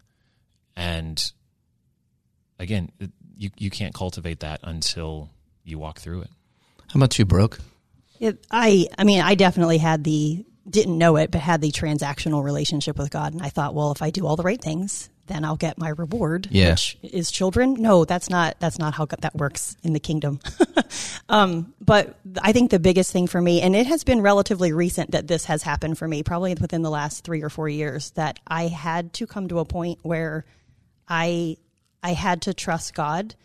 And 0.75 1.21
again, 2.59 2.91
you, 3.37 3.49
you 3.57 3.69
can't 3.69 3.93
cultivate 3.93 4.41
that 4.41 4.59
until 4.63 5.29
you 5.63 5.79
walk 5.79 5.99
through 5.99 6.21
it. 6.21 6.29
How 6.89 6.97
about 6.97 7.17
you, 7.17 7.25
Brooke? 7.25 7.59
It, 8.19 8.45
I, 8.49 8.87
I 8.97 9.03
mean, 9.03 9.21
I 9.21 9.35
definitely 9.35 9.77
had 9.77 10.03
the 10.03 10.45
didn't 10.67 10.97
know 10.97 11.15
it, 11.17 11.31
but 11.31 11.41
had 11.41 11.61
the 11.61 11.71
transactional 11.71 12.43
relationship 12.43 12.97
with 12.97 13.11
God, 13.11 13.33
and 13.33 13.41
I 13.41 13.49
thought, 13.49 13.75
well, 13.75 13.91
if 13.91 14.01
I 14.01 14.09
do 14.09 14.25
all 14.25 14.35
the 14.35 14.43
right 14.43 14.61
things, 14.61 15.09
then 15.27 15.43
I'll 15.43 15.55
get 15.55 15.77
my 15.77 15.89
reward, 15.89 16.47
Yeah. 16.51 16.71
which 16.71 16.97
is 17.01 17.31
children. 17.31 17.73
No, 17.73 18.05
that's 18.05 18.29
not 18.29 18.59
that's 18.59 18.77
not 18.77 18.93
how 18.93 19.05
that 19.05 19.35
works 19.35 19.75
in 19.83 19.93
the 19.93 19.99
kingdom. 19.99 20.39
um, 21.29 21.73
but 21.81 22.17
I 22.41 22.51
think 22.51 22.71
the 22.71 22.79
biggest 22.79 23.11
thing 23.11 23.27
for 23.27 23.41
me, 23.41 23.61
and 23.61 23.75
it 23.75 23.87
has 23.87 24.03
been 24.03 24.21
relatively 24.21 24.71
recent 24.71 25.11
that 25.11 25.27
this 25.27 25.45
has 25.45 25.63
happened 25.63 25.97
for 25.97 26.07
me, 26.07 26.23
probably 26.23 26.53
within 26.53 26.81
the 26.81 26.91
last 26.91 27.23
three 27.23 27.41
or 27.41 27.49
four 27.49 27.67
years, 27.69 28.11
that 28.11 28.39
I 28.47 28.67
had 28.67 29.13
to 29.13 29.27
come 29.27 29.47
to 29.47 29.59
a 29.59 29.65
point 29.65 29.99
where 30.03 30.45
I 31.07 31.57
I 32.03 32.13
had 32.13 32.43
to 32.43 32.53
trust 32.53 32.93
God 32.93 33.35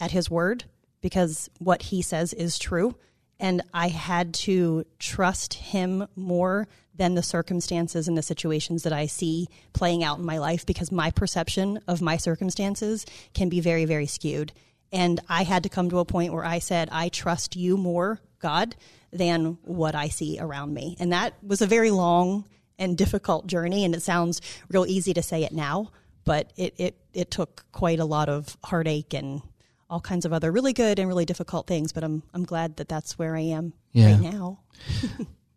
at 0.00 0.10
his 0.10 0.30
word 0.30 0.64
because 1.00 1.48
what 1.58 1.82
he 1.82 2.02
says 2.02 2.32
is 2.32 2.58
true 2.58 2.96
and 3.40 3.62
I 3.74 3.88
had 3.88 4.34
to 4.34 4.84
trust 4.98 5.54
him 5.54 6.06
more 6.14 6.68
than 6.94 7.14
the 7.14 7.22
circumstances 7.22 8.06
and 8.06 8.16
the 8.16 8.22
situations 8.22 8.82
that 8.82 8.92
I 8.92 9.06
see 9.06 9.48
playing 9.72 10.04
out 10.04 10.18
in 10.18 10.24
my 10.24 10.38
life 10.38 10.66
because 10.66 10.92
my 10.92 11.10
perception 11.10 11.80
of 11.88 12.02
my 12.02 12.16
circumstances 12.16 13.06
can 13.34 13.48
be 13.48 13.60
very 13.60 13.84
very 13.84 14.06
skewed. 14.06 14.52
And 14.92 15.20
I 15.28 15.44
had 15.44 15.62
to 15.62 15.68
come 15.68 15.88
to 15.90 15.98
a 16.00 16.04
point 16.04 16.32
where 16.32 16.44
I 16.44 16.58
said 16.58 16.88
I 16.92 17.08
trust 17.08 17.56
you 17.56 17.76
more 17.76 18.20
God 18.38 18.76
than 19.12 19.58
what 19.62 19.94
I 19.94 20.08
see 20.08 20.38
around 20.40 20.74
me. 20.74 20.96
And 21.00 21.12
that 21.12 21.34
was 21.42 21.62
a 21.62 21.66
very 21.66 21.90
long 21.90 22.44
and 22.78 22.96
difficult 22.96 23.46
journey 23.46 23.84
and 23.84 23.94
it 23.94 24.02
sounds 24.02 24.40
real 24.68 24.86
easy 24.86 25.14
to 25.14 25.22
say 25.22 25.44
it 25.44 25.52
now 25.52 25.90
but 26.24 26.52
it, 26.56 26.74
it, 26.78 26.96
it 27.12 27.30
took 27.30 27.64
quite 27.72 27.98
a 27.98 28.04
lot 28.04 28.28
of 28.28 28.56
heartache 28.64 29.14
and 29.14 29.42
all 29.90 30.00
kinds 30.00 30.24
of 30.24 30.32
other 30.32 30.50
really 30.52 30.72
good 30.72 30.98
and 30.98 31.08
really 31.08 31.26
difficult 31.26 31.66
things. 31.66 31.92
But 31.92 32.04
I'm 32.04 32.22
I'm 32.32 32.44
glad 32.44 32.76
that 32.76 32.88
that's 32.88 33.18
where 33.18 33.36
I 33.36 33.40
am 33.40 33.74
Yeah. 33.92 34.12
right 34.12 34.20
now. 34.32 34.60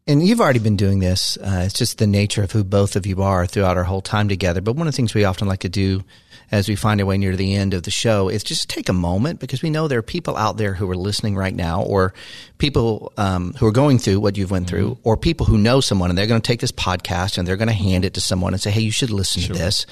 And 0.05 0.21
you've 0.21 0.41
already 0.41 0.59
been 0.59 0.75
doing 0.75 0.99
this. 0.99 1.37
Uh, 1.37 1.63
it's 1.65 1.73
just 1.73 1.97
the 1.97 2.07
nature 2.07 2.43
of 2.43 2.51
who 2.51 2.65
both 2.65 2.97
of 2.97 3.05
you 3.05 3.21
are 3.21 3.45
throughout 3.47 3.77
our 3.77 3.85
whole 3.85 4.01
time 4.01 4.27
together. 4.27 4.59
But 4.59 4.75
one 4.75 4.85
of 4.85 4.91
the 4.91 4.97
things 4.97 5.13
we 5.13 5.23
often 5.23 5.47
like 5.47 5.61
to 5.61 5.69
do 5.69 6.03
as 6.51 6.67
we 6.67 6.75
find 6.75 6.99
our 6.99 7.07
way 7.07 7.17
near 7.17 7.37
the 7.37 7.53
end 7.55 7.73
of 7.73 7.83
the 7.83 7.89
show 7.89 8.27
is 8.27 8.43
just 8.43 8.69
take 8.69 8.89
a 8.89 8.93
moment 8.93 9.39
because 9.39 9.61
we 9.61 9.69
know 9.69 9.87
there 9.87 9.99
are 9.99 10.01
people 10.01 10.35
out 10.35 10.57
there 10.57 10.73
who 10.73 10.91
are 10.91 10.97
listening 10.97 11.37
right 11.37 11.55
now 11.55 11.83
or 11.83 12.13
people 12.57 13.13
um, 13.15 13.53
who 13.53 13.65
are 13.65 13.71
going 13.71 13.97
through 13.97 14.19
what 14.19 14.35
you've 14.37 14.51
went 14.51 14.67
through 14.67 14.97
or 15.03 15.15
people 15.15 15.45
who 15.45 15.57
know 15.57 15.79
someone 15.79 16.09
and 16.09 16.17
they're 16.17 16.27
going 16.27 16.41
to 16.41 16.45
take 16.45 16.59
this 16.59 16.73
podcast 16.73 17.37
and 17.37 17.47
they're 17.47 17.55
going 17.55 17.69
to 17.69 17.73
hand 17.73 18.03
it 18.03 18.13
to 18.15 18.19
someone 18.19 18.53
and 18.53 18.61
say, 18.61 18.71
hey, 18.71 18.81
you 18.81 18.91
should 18.91 19.09
listen 19.09 19.41
to 19.43 19.53
this. 19.53 19.85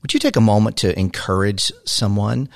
Would 0.00 0.14
you 0.14 0.20
take 0.20 0.36
a 0.36 0.40
moment 0.40 0.78
to 0.78 0.98
encourage 0.98 1.70
someone 1.84 2.48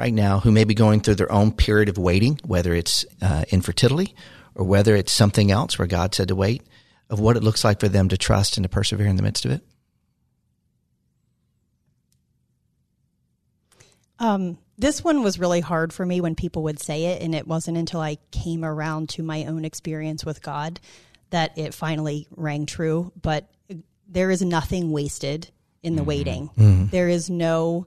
right 0.00 0.14
now 0.14 0.40
who 0.40 0.50
may 0.50 0.64
be 0.64 0.72
going 0.72 1.00
through 1.00 1.16
their 1.16 1.30
own 1.30 1.52
period 1.52 1.90
of 1.90 1.98
waiting, 1.98 2.40
whether 2.42 2.72
it's 2.72 3.04
uh, 3.20 3.44
infertility 3.50 4.14
or 4.54 4.64
whether 4.64 4.96
it's 4.96 5.12
something 5.12 5.50
else 5.50 5.78
where 5.78 5.86
God 5.86 6.14
said 6.14 6.28
to 6.28 6.34
wait, 6.34 6.62
of 7.10 7.20
what 7.20 7.36
it 7.36 7.42
looks 7.42 7.64
like 7.64 7.80
for 7.80 7.88
them 7.88 8.08
to 8.08 8.16
trust 8.16 8.56
and 8.56 8.64
to 8.64 8.70
persevere 8.70 9.06
in 9.06 9.16
the 9.16 9.22
midst 9.22 9.44
of 9.44 9.50
it? 9.50 9.62
Um, 14.18 14.56
this 14.78 15.04
one 15.04 15.22
was 15.22 15.38
really 15.38 15.60
hard 15.60 15.92
for 15.92 16.06
me 16.06 16.22
when 16.22 16.34
people 16.34 16.62
would 16.62 16.80
say 16.80 17.04
it, 17.06 17.20
and 17.20 17.34
it 17.34 17.46
wasn't 17.46 17.76
until 17.76 18.00
I 18.00 18.16
came 18.30 18.64
around 18.64 19.10
to 19.10 19.22
my 19.22 19.44
own 19.44 19.66
experience 19.66 20.24
with 20.24 20.42
God 20.42 20.80
that 21.28 21.58
it 21.58 21.74
finally 21.74 22.26
rang 22.34 22.64
true. 22.64 23.12
But 23.20 23.50
there 24.08 24.30
is 24.30 24.40
nothing 24.40 24.92
wasted 24.92 25.50
in 25.82 25.96
the 25.96 26.04
waiting. 26.04 26.50
There 26.90 27.08
is 27.08 27.28
no, 27.28 27.86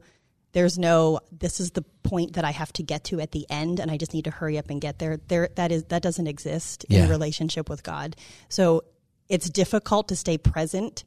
there's 0.54 0.78
no. 0.80 1.20
This 1.32 1.60
is 1.60 1.72
the 1.72 1.82
point 2.04 2.34
that 2.34 2.46
I 2.46 2.52
have 2.52 2.72
to 2.74 2.84
get 2.84 3.04
to 3.06 3.20
at 3.20 3.32
the 3.32 3.46
end, 3.50 3.80
and 3.80 3.92
I 3.92 3.98
just 3.98 4.13
need 4.13 4.26
to 4.26 4.32
hurry 4.32 4.58
up 4.58 4.70
and 4.70 4.80
get 4.80 5.00
there. 5.00 5.18
There, 5.28 5.50
that 5.56 5.72
is 5.72 5.84
that 5.86 6.02
doesn't 6.02 6.28
exist 6.28 6.86
Yeah. 6.89 7.04
in 7.04 7.10
relationship 7.10 7.70
with 7.70 7.84
God. 7.84 8.16
So 8.50 8.84
it's 9.30 9.50
difficult 9.50 10.08
to 10.10 10.16
stay 10.16 10.38
present 10.38 11.04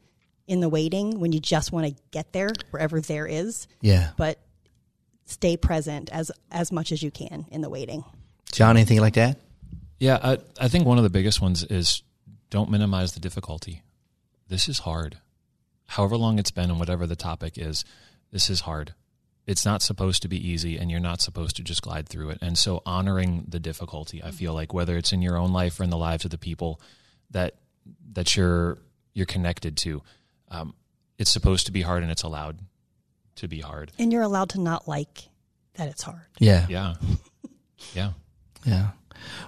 in 0.46 0.61
the 0.61 0.68
waiting 0.68 1.18
when 1.20 1.32
you 1.32 1.40
just 1.40 1.72
want 1.72 1.87
to 1.87 2.02
get 2.12 2.32
there 2.32 2.50
wherever 2.70 3.00
there 3.00 3.26
is 3.26 3.66
Yeah. 3.80 4.11
but 4.16 4.38
stay 5.24 5.56
present 5.56 6.09
as 6.12 6.30
as 6.52 6.70
much 6.70 6.92
as 6.92 7.02
you 7.02 7.11
can 7.11 7.46
in 7.50 7.61
the 7.62 7.68
waiting. 7.70 8.04
John, 8.52 8.76
anything 8.76 9.00
like 9.00 9.14
that? 9.14 9.38
Yeah, 9.98 10.18
I, 10.22 10.38
I 10.61 10.68
think 10.68 10.87
one 10.87 10.98
of 10.98 11.04
the 11.04 11.11
biggest 11.11 11.40
ones 11.40 11.64
is 11.64 12.02
don't 12.50 12.70
minimize 12.70 13.12
the 13.12 13.20
difficulty. 13.20 13.82
This 14.48 14.68
is 14.68 14.80
hard. 14.80 15.18
However 15.87 16.16
long 16.16 16.38
it's 16.38 16.50
been 16.52 16.70
and 16.70 16.78
whatever 16.78 17.06
the 17.06 17.16
topic 17.16 17.59
is, 17.59 17.85
this 18.30 18.48
is 18.50 18.61
hard. 18.61 18.94
It's 19.46 19.64
not 19.64 19.80
supposed 19.80 20.22
to 20.22 20.28
be 20.28 20.48
easy 20.48 20.76
and 20.76 20.90
you're 20.90 21.00
not 21.00 21.20
supposed 21.20 21.56
to 21.56 21.62
just 21.62 21.82
glide 21.82 22.09
through 22.09 22.30
it. 22.30 22.38
And 22.42 22.59
so 22.59 22.82
honoring 22.85 23.44
the 23.48 23.61
difficulty, 23.61 24.22
I 24.22 24.32
feel 24.32 24.52
like 24.52 24.74
whether 24.74 24.96
it's 24.96 25.12
in 25.12 25.22
your 25.22 25.37
own 25.37 25.52
life 25.52 25.78
or 25.78 25.85
in 25.85 25.90
the 25.90 25.96
lives 25.96 26.24
of 26.24 26.32
the 26.32 26.38
people 26.38 26.80
that 27.30 27.54
that 28.12 28.37
you're 28.37 28.78
you're 29.14 29.26
connected 29.26 29.76
to, 29.78 30.02
um, 30.50 30.74
it's 31.18 31.30
supposed 31.30 31.66
to 31.66 31.72
be 31.72 31.82
hard 31.82 32.02
and 32.02 32.11
it's 32.11 32.24
allowed 32.24 32.59
to 33.37 33.48
be 33.48 33.61
hard. 33.61 33.92
And 33.98 34.12
you're 34.12 34.22
allowed 34.22 34.50
to 34.50 34.61
not 34.61 34.88
like 34.88 35.28
that 35.74 35.88
it's 35.88 36.02
hard. 36.02 36.26
Yeah. 36.38 36.66
Yeah. 36.68 36.94
Yeah. 37.94 38.12
Yeah. 38.64 38.88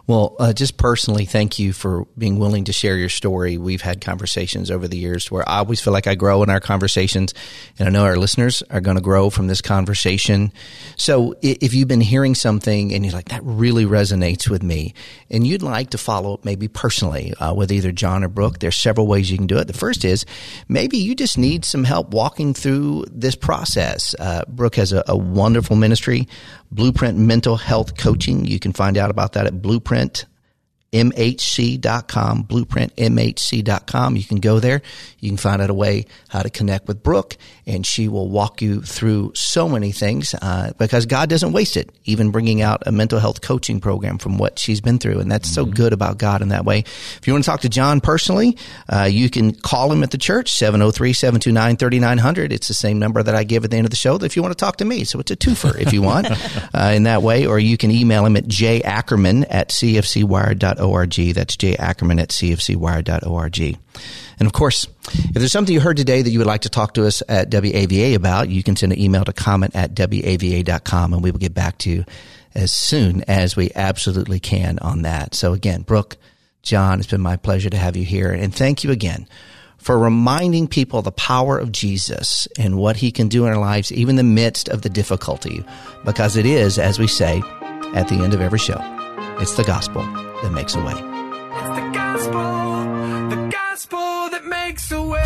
Well, 0.06 0.36
uh, 0.38 0.52
just 0.52 0.78
personally, 0.78 1.26
thank 1.26 1.58
you 1.58 1.72
for 1.72 2.06
being 2.16 2.38
willing 2.38 2.64
to 2.64 2.72
share 2.72 2.96
your 2.96 3.10
story. 3.10 3.58
We've 3.58 3.82
had 3.82 4.00
conversations 4.00 4.70
over 4.70 4.88
the 4.88 4.96
years 4.96 5.30
where 5.30 5.46
I 5.48 5.58
always 5.58 5.80
feel 5.80 5.92
like 5.92 6.06
I 6.06 6.14
grow 6.14 6.42
in 6.42 6.48
our 6.48 6.60
conversations, 6.60 7.34
and 7.78 7.88
I 7.88 7.90
know 7.90 8.04
our 8.04 8.16
listeners 8.16 8.62
are 8.70 8.80
going 8.80 8.96
to 8.96 9.02
grow 9.02 9.28
from 9.28 9.48
this 9.48 9.60
conversation. 9.60 10.52
So, 10.96 11.34
if 11.42 11.74
you've 11.74 11.88
been 11.88 12.00
hearing 12.00 12.34
something 12.34 12.94
and 12.94 13.04
you're 13.04 13.12
like, 13.12 13.28
that 13.28 13.42
really 13.44 13.84
resonates 13.84 14.48
with 14.48 14.62
me, 14.62 14.94
and 15.30 15.46
you'd 15.46 15.62
like 15.62 15.90
to 15.90 15.98
follow 15.98 16.34
up 16.34 16.44
maybe 16.44 16.68
personally 16.68 17.34
uh, 17.34 17.52
with 17.52 17.70
either 17.70 17.92
John 17.92 18.24
or 18.24 18.28
Brooke, 18.28 18.60
there's 18.60 18.76
several 18.76 19.06
ways 19.06 19.30
you 19.30 19.36
can 19.36 19.46
do 19.46 19.58
it. 19.58 19.66
The 19.66 19.74
first 19.74 20.04
is 20.04 20.24
maybe 20.68 20.96
you 20.96 21.14
just 21.14 21.36
need 21.36 21.64
some 21.64 21.84
help 21.84 22.10
walking 22.14 22.54
through 22.54 23.04
this 23.10 23.34
process. 23.34 24.14
Uh, 24.18 24.44
Brooke 24.48 24.76
has 24.76 24.92
a, 24.92 25.04
a 25.06 25.16
wonderful 25.16 25.76
ministry, 25.76 26.28
Blueprint 26.70 27.18
Mental 27.18 27.56
Health 27.56 27.96
Coaching. 27.96 28.44
You 28.44 28.58
can 28.58 28.72
find 28.72 28.96
out 28.96 29.10
about 29.10 29.32
that 29.32 29.46
at 29.46 29.62
Blueprint 29.62 30.26
mhc.com, 30.92 32.44
blueprintmhc.com. 32.44 34.16
You 34.16 34.24
can 34.24 34.40
go 34.40 34.58
there. 34.58 34.80
You 35.20 35.28
can 35.30 35.36
find 35.36 35.60
out 35.60 35.70
a 35.70 35.74
way 35.74 36.06
how 36.28 36.42
to 36.42 36.50
connect 36.50 36.88
with 36.88 37.02
Brooke, 37.02 37.36
and 37.66 37.84
she 37.84 38.08
will 38.08 38.28
walk 38.28 38.62
you 38.62 38.80
through 38.80 39.32
so 39.34 39.68
many 39.68 39.92
things 39.92 40.34
uh, 40.34 40.72
because 40.78 41.06
God 41.06 41.28
doesn't 41.28 41.52
waste 41.52 41.76
it, 41.76 41.90
even 42.04 42.30
bringing 42.30 42.62
out 42.62 42.82
a 42.86 42.92
mental 42.92 43.18
health 43.18 43.42
coaching 43.42 43.80
program 43.80 44.18
from 44.18 44.38
what 44.38 44.58
she's 44.58 44.80
been 44.80 44.98
through. 44.98 45.20
And 45.20 45.30
that's 45.30 45.52
so 45.52 45.66
good 45.66 45.92
about 45.92 46.18
God 46.18 46.40
in 46.40 46.48
that 46.48 46.64
way. 46.64 46.78
If 46.78 47.22
you 47.26 47.34
want 47.34 47.44
to 47.44 47.50
talk 47.50 47.60
to 47.62 47.68
John 47.68 48.00
personally, 48.00 48.56
uh, 48.88 49.04
you 49.04 49.28
can 49.28 49.54
call 49.54 49.92
him 49.92 50.02
at 50.02 50.10
the 50.10 50.18
church, 50.18 50.52
703 50.52 51.12
729 51.12 51.76
3900. 51.76 52.52
It's 52.52 52.68
the 52.68 52.74
same 52.74 52.98
number 52.98 53.22
that 53.22 53.34
I 53.34 53.44
give 53.44 53.64
at 53.64 53.70
the 53.70 53.76
end 53.76 53.86
of 53.86 53.90
the 53.90 53.96
show 53.96 54.16
if 54.16 54.36
you 54.36 54.42
want 54.42 54.56
to 54.56 54.64
talk 54.64 54.78
to 54.78 54.84
me. 54.84 55.04
So 55.04 55.20
it's 55.20 55.30
a 55.30 55.36
twofer 55.36 55.78
if 55.78 55.92
you 55.92 56.00
want 56.00 56.28
uh, 56.74 56.92
in 56.94 57.02
that 57.02 57.22
way, 57.22 57.46
or 57.46 57.58
you 57.58 57.76
can 57.76 57.90
email 57.90 58.24
him 58.24 58.36
at 58.36 58.48
jackerman 58.48 59.44
at 59.50 59.68
cfcwired.org. 60.78 61.34
That's 61.34 61.56
Jay 61.56 61.76
Ackerman 61.76 62.18
at 62.18 62.30
cfcwired.org. 62.30 63.78
And 64.38 64.46
of 64.46 64.52
course, 64.52 64.86
if 65.12 65.34
there's 65.34 65.52
something 65.52 65.74
you 65.74 65.80
heard 65.80 65.96
today 65.96 66.22
that 66.22 66.30
you 66.30 66.38
would 66.38 66.46
like 66.46 66.62
to 66.62 66.68
talk 66.68 66.94
to 66.94 67.06
us 67.06 67.22
at 67.28 67.50
WAVA 67.50 68.14
about, 68.14 68.48
you 68.48 68.62
can 68.62 68.76
send 68.76 68.92
an 68.92 69.00
email 69.00 69.24
to 69.24 69.32
comment 69.32 69.74
at 69.74 69.94
WAVA.com 69.94 71.12
and 71.12 71.22
we 71.22 71.30
will 71.30 71.38
get 71.38 71.54
back 71.54 71.78
to 71.78 71.90
you 71.90 72.04
as 72.54 72.72
soon 72.72 73.24
as 73.28 73.56
we 73.56 73.70
absolutely 73.74 74.40
can 74.40 74.78
on 74.78 75.02
that. 75.02 75.34
So 75.34 75.52
again, 75.52 75.82
Brooke, 75.82 76.16
John, 76.62 76.98
it's 76.98 77.08
been 77.08 77.20
my 77.20 77.36
pleasure 77.36 77.70
to 77.70 77.76
have 77.76 77.96
you 77.96 78.04
here. 78.04 78.32
And 78.32 78.54
thank 78.54 78.84
you 78.84 78.90
again 78.90 79.28
for 79.78 79.98
reminding 79.98 80.66
people 80.66 81.02
the 81.02 81.12
power 81.12 81.58
of 81.58 81.72
Jesus 81.72 82.48
and 82.58 82.76
what 82.76 82.96
he 82.96 83.12
can 83.12 83.28
do 83.28 83.46
in 83.46 83.52
our 83.52 83.60
lives, 83.60 83.92
even 83.92 84.10
in 84.10 84.16
the 84.16 84.34
midst 84.34 84.68
of 84.68 84.82
the 84.82 84.88
difficulty. 84.88 85.64
Because 86.04 86.36
it 86.36 86.46
is, 86.46 86.78
as 86.78 86.98
we 86.98 87.06
say 87.06 87.42
at 87.94 88.08
the 88.08 88.16
end 88.16 88.34
of 88.34 88.40
every 88.40 88.58
show, 88.58 88.78
it's 89.40 89.56
the 89.56 89.64
gospel 89.64 90.27
that 90.42 90.52
makes 90.52 90.74
a 90.74 90.80
way. 90.80 90.92
It's 90.92 91.68
the 91.80 91.90
gospel, 91.92 93.28
the 93.30 93.48
gospel 93.50 94.28
that 94.30 94.44
makes 94.44 94.90
a 94.92 95.02
way. 95.02 95.22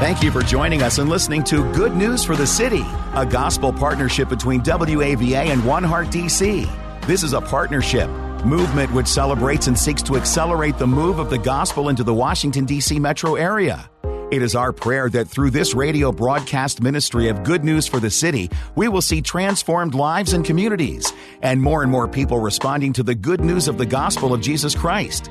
Thank 0.00 0.22
you 0.22 0.30
for 0.30 0.42
joining 0.42 0.82
us 0.82 0.98
and 0.98 1.08
listening 1.08 1.42
to 1.44 1.70
Good 1.72 1.96
News 1.96 2.24
for 2.24 2.36
the 2.36 2.46
City, 2.46 2.84
a 3.14 3.26
gospel 3.26 3.72
partnership 3.72 4.28
between 4.28 4.62
WAVA 4.62 5.46
and 5.46 5.64
One 5.64 5.82
Heart 5.82 6.08
DC. 6.08 7.06
This 7.06 7.22
is 7.22 7.32
a 7.32 7.40
partnership 7.40 8.08
movement 8.44 8.92
which 8.92 9.08
celebrates 9.08 9.66
and 9.66 9.76
seeks 9.76 10.02
to 10.02 10.16
accelerate 10.16 10.78
the 10.78 10.86
move 10.86 11.18
of 11.18 11.30
the 11.30 11.38
gospel 11.38 11.88
into 11.88 12.04
the 12.04 12.14
Washington, 12.14 12.64
D.C. 12.64 13.00
metro 13.00 13.34
area. 13.34 13.90
It 14.30 14.42
is 14.42 14.54
our 14.54 14.74
prayer 14.74 15.08
that 15.08 15.26
through 15.26 15.52
this 15.52 15.72
radio 15.74 16.12
broadcast 16.12 16.82
ministry 16.82 17.28
of 17.28 17.44
good 17.44 17.64
news 17.64 17.86
for 17.86 17.98
the 17.98 18.10
city, 18.10 18.50
we 18.76 18.86
will 18.86 19.00
see 19.00 19.22
transformed 19.22 19.94
lives 19.94 20.34
and 20.34 20.44
communities, 20.44 21.10
and 21.40 21.62
more 21.62 21.82
and 21.82 21.90
more 21.90 22.06
people 22.06 22.38
responding 22.38 22.92
to 22.92 23.02
the 23.02 23.14
good 23.14 23.40
news 23.40 23.68
of 23.68 23.78
the 23.78 23.86
gospel 23.86 24.34
of 24.34 24.42
Jesus 24.42 24.74
Christ. 24.74 25.30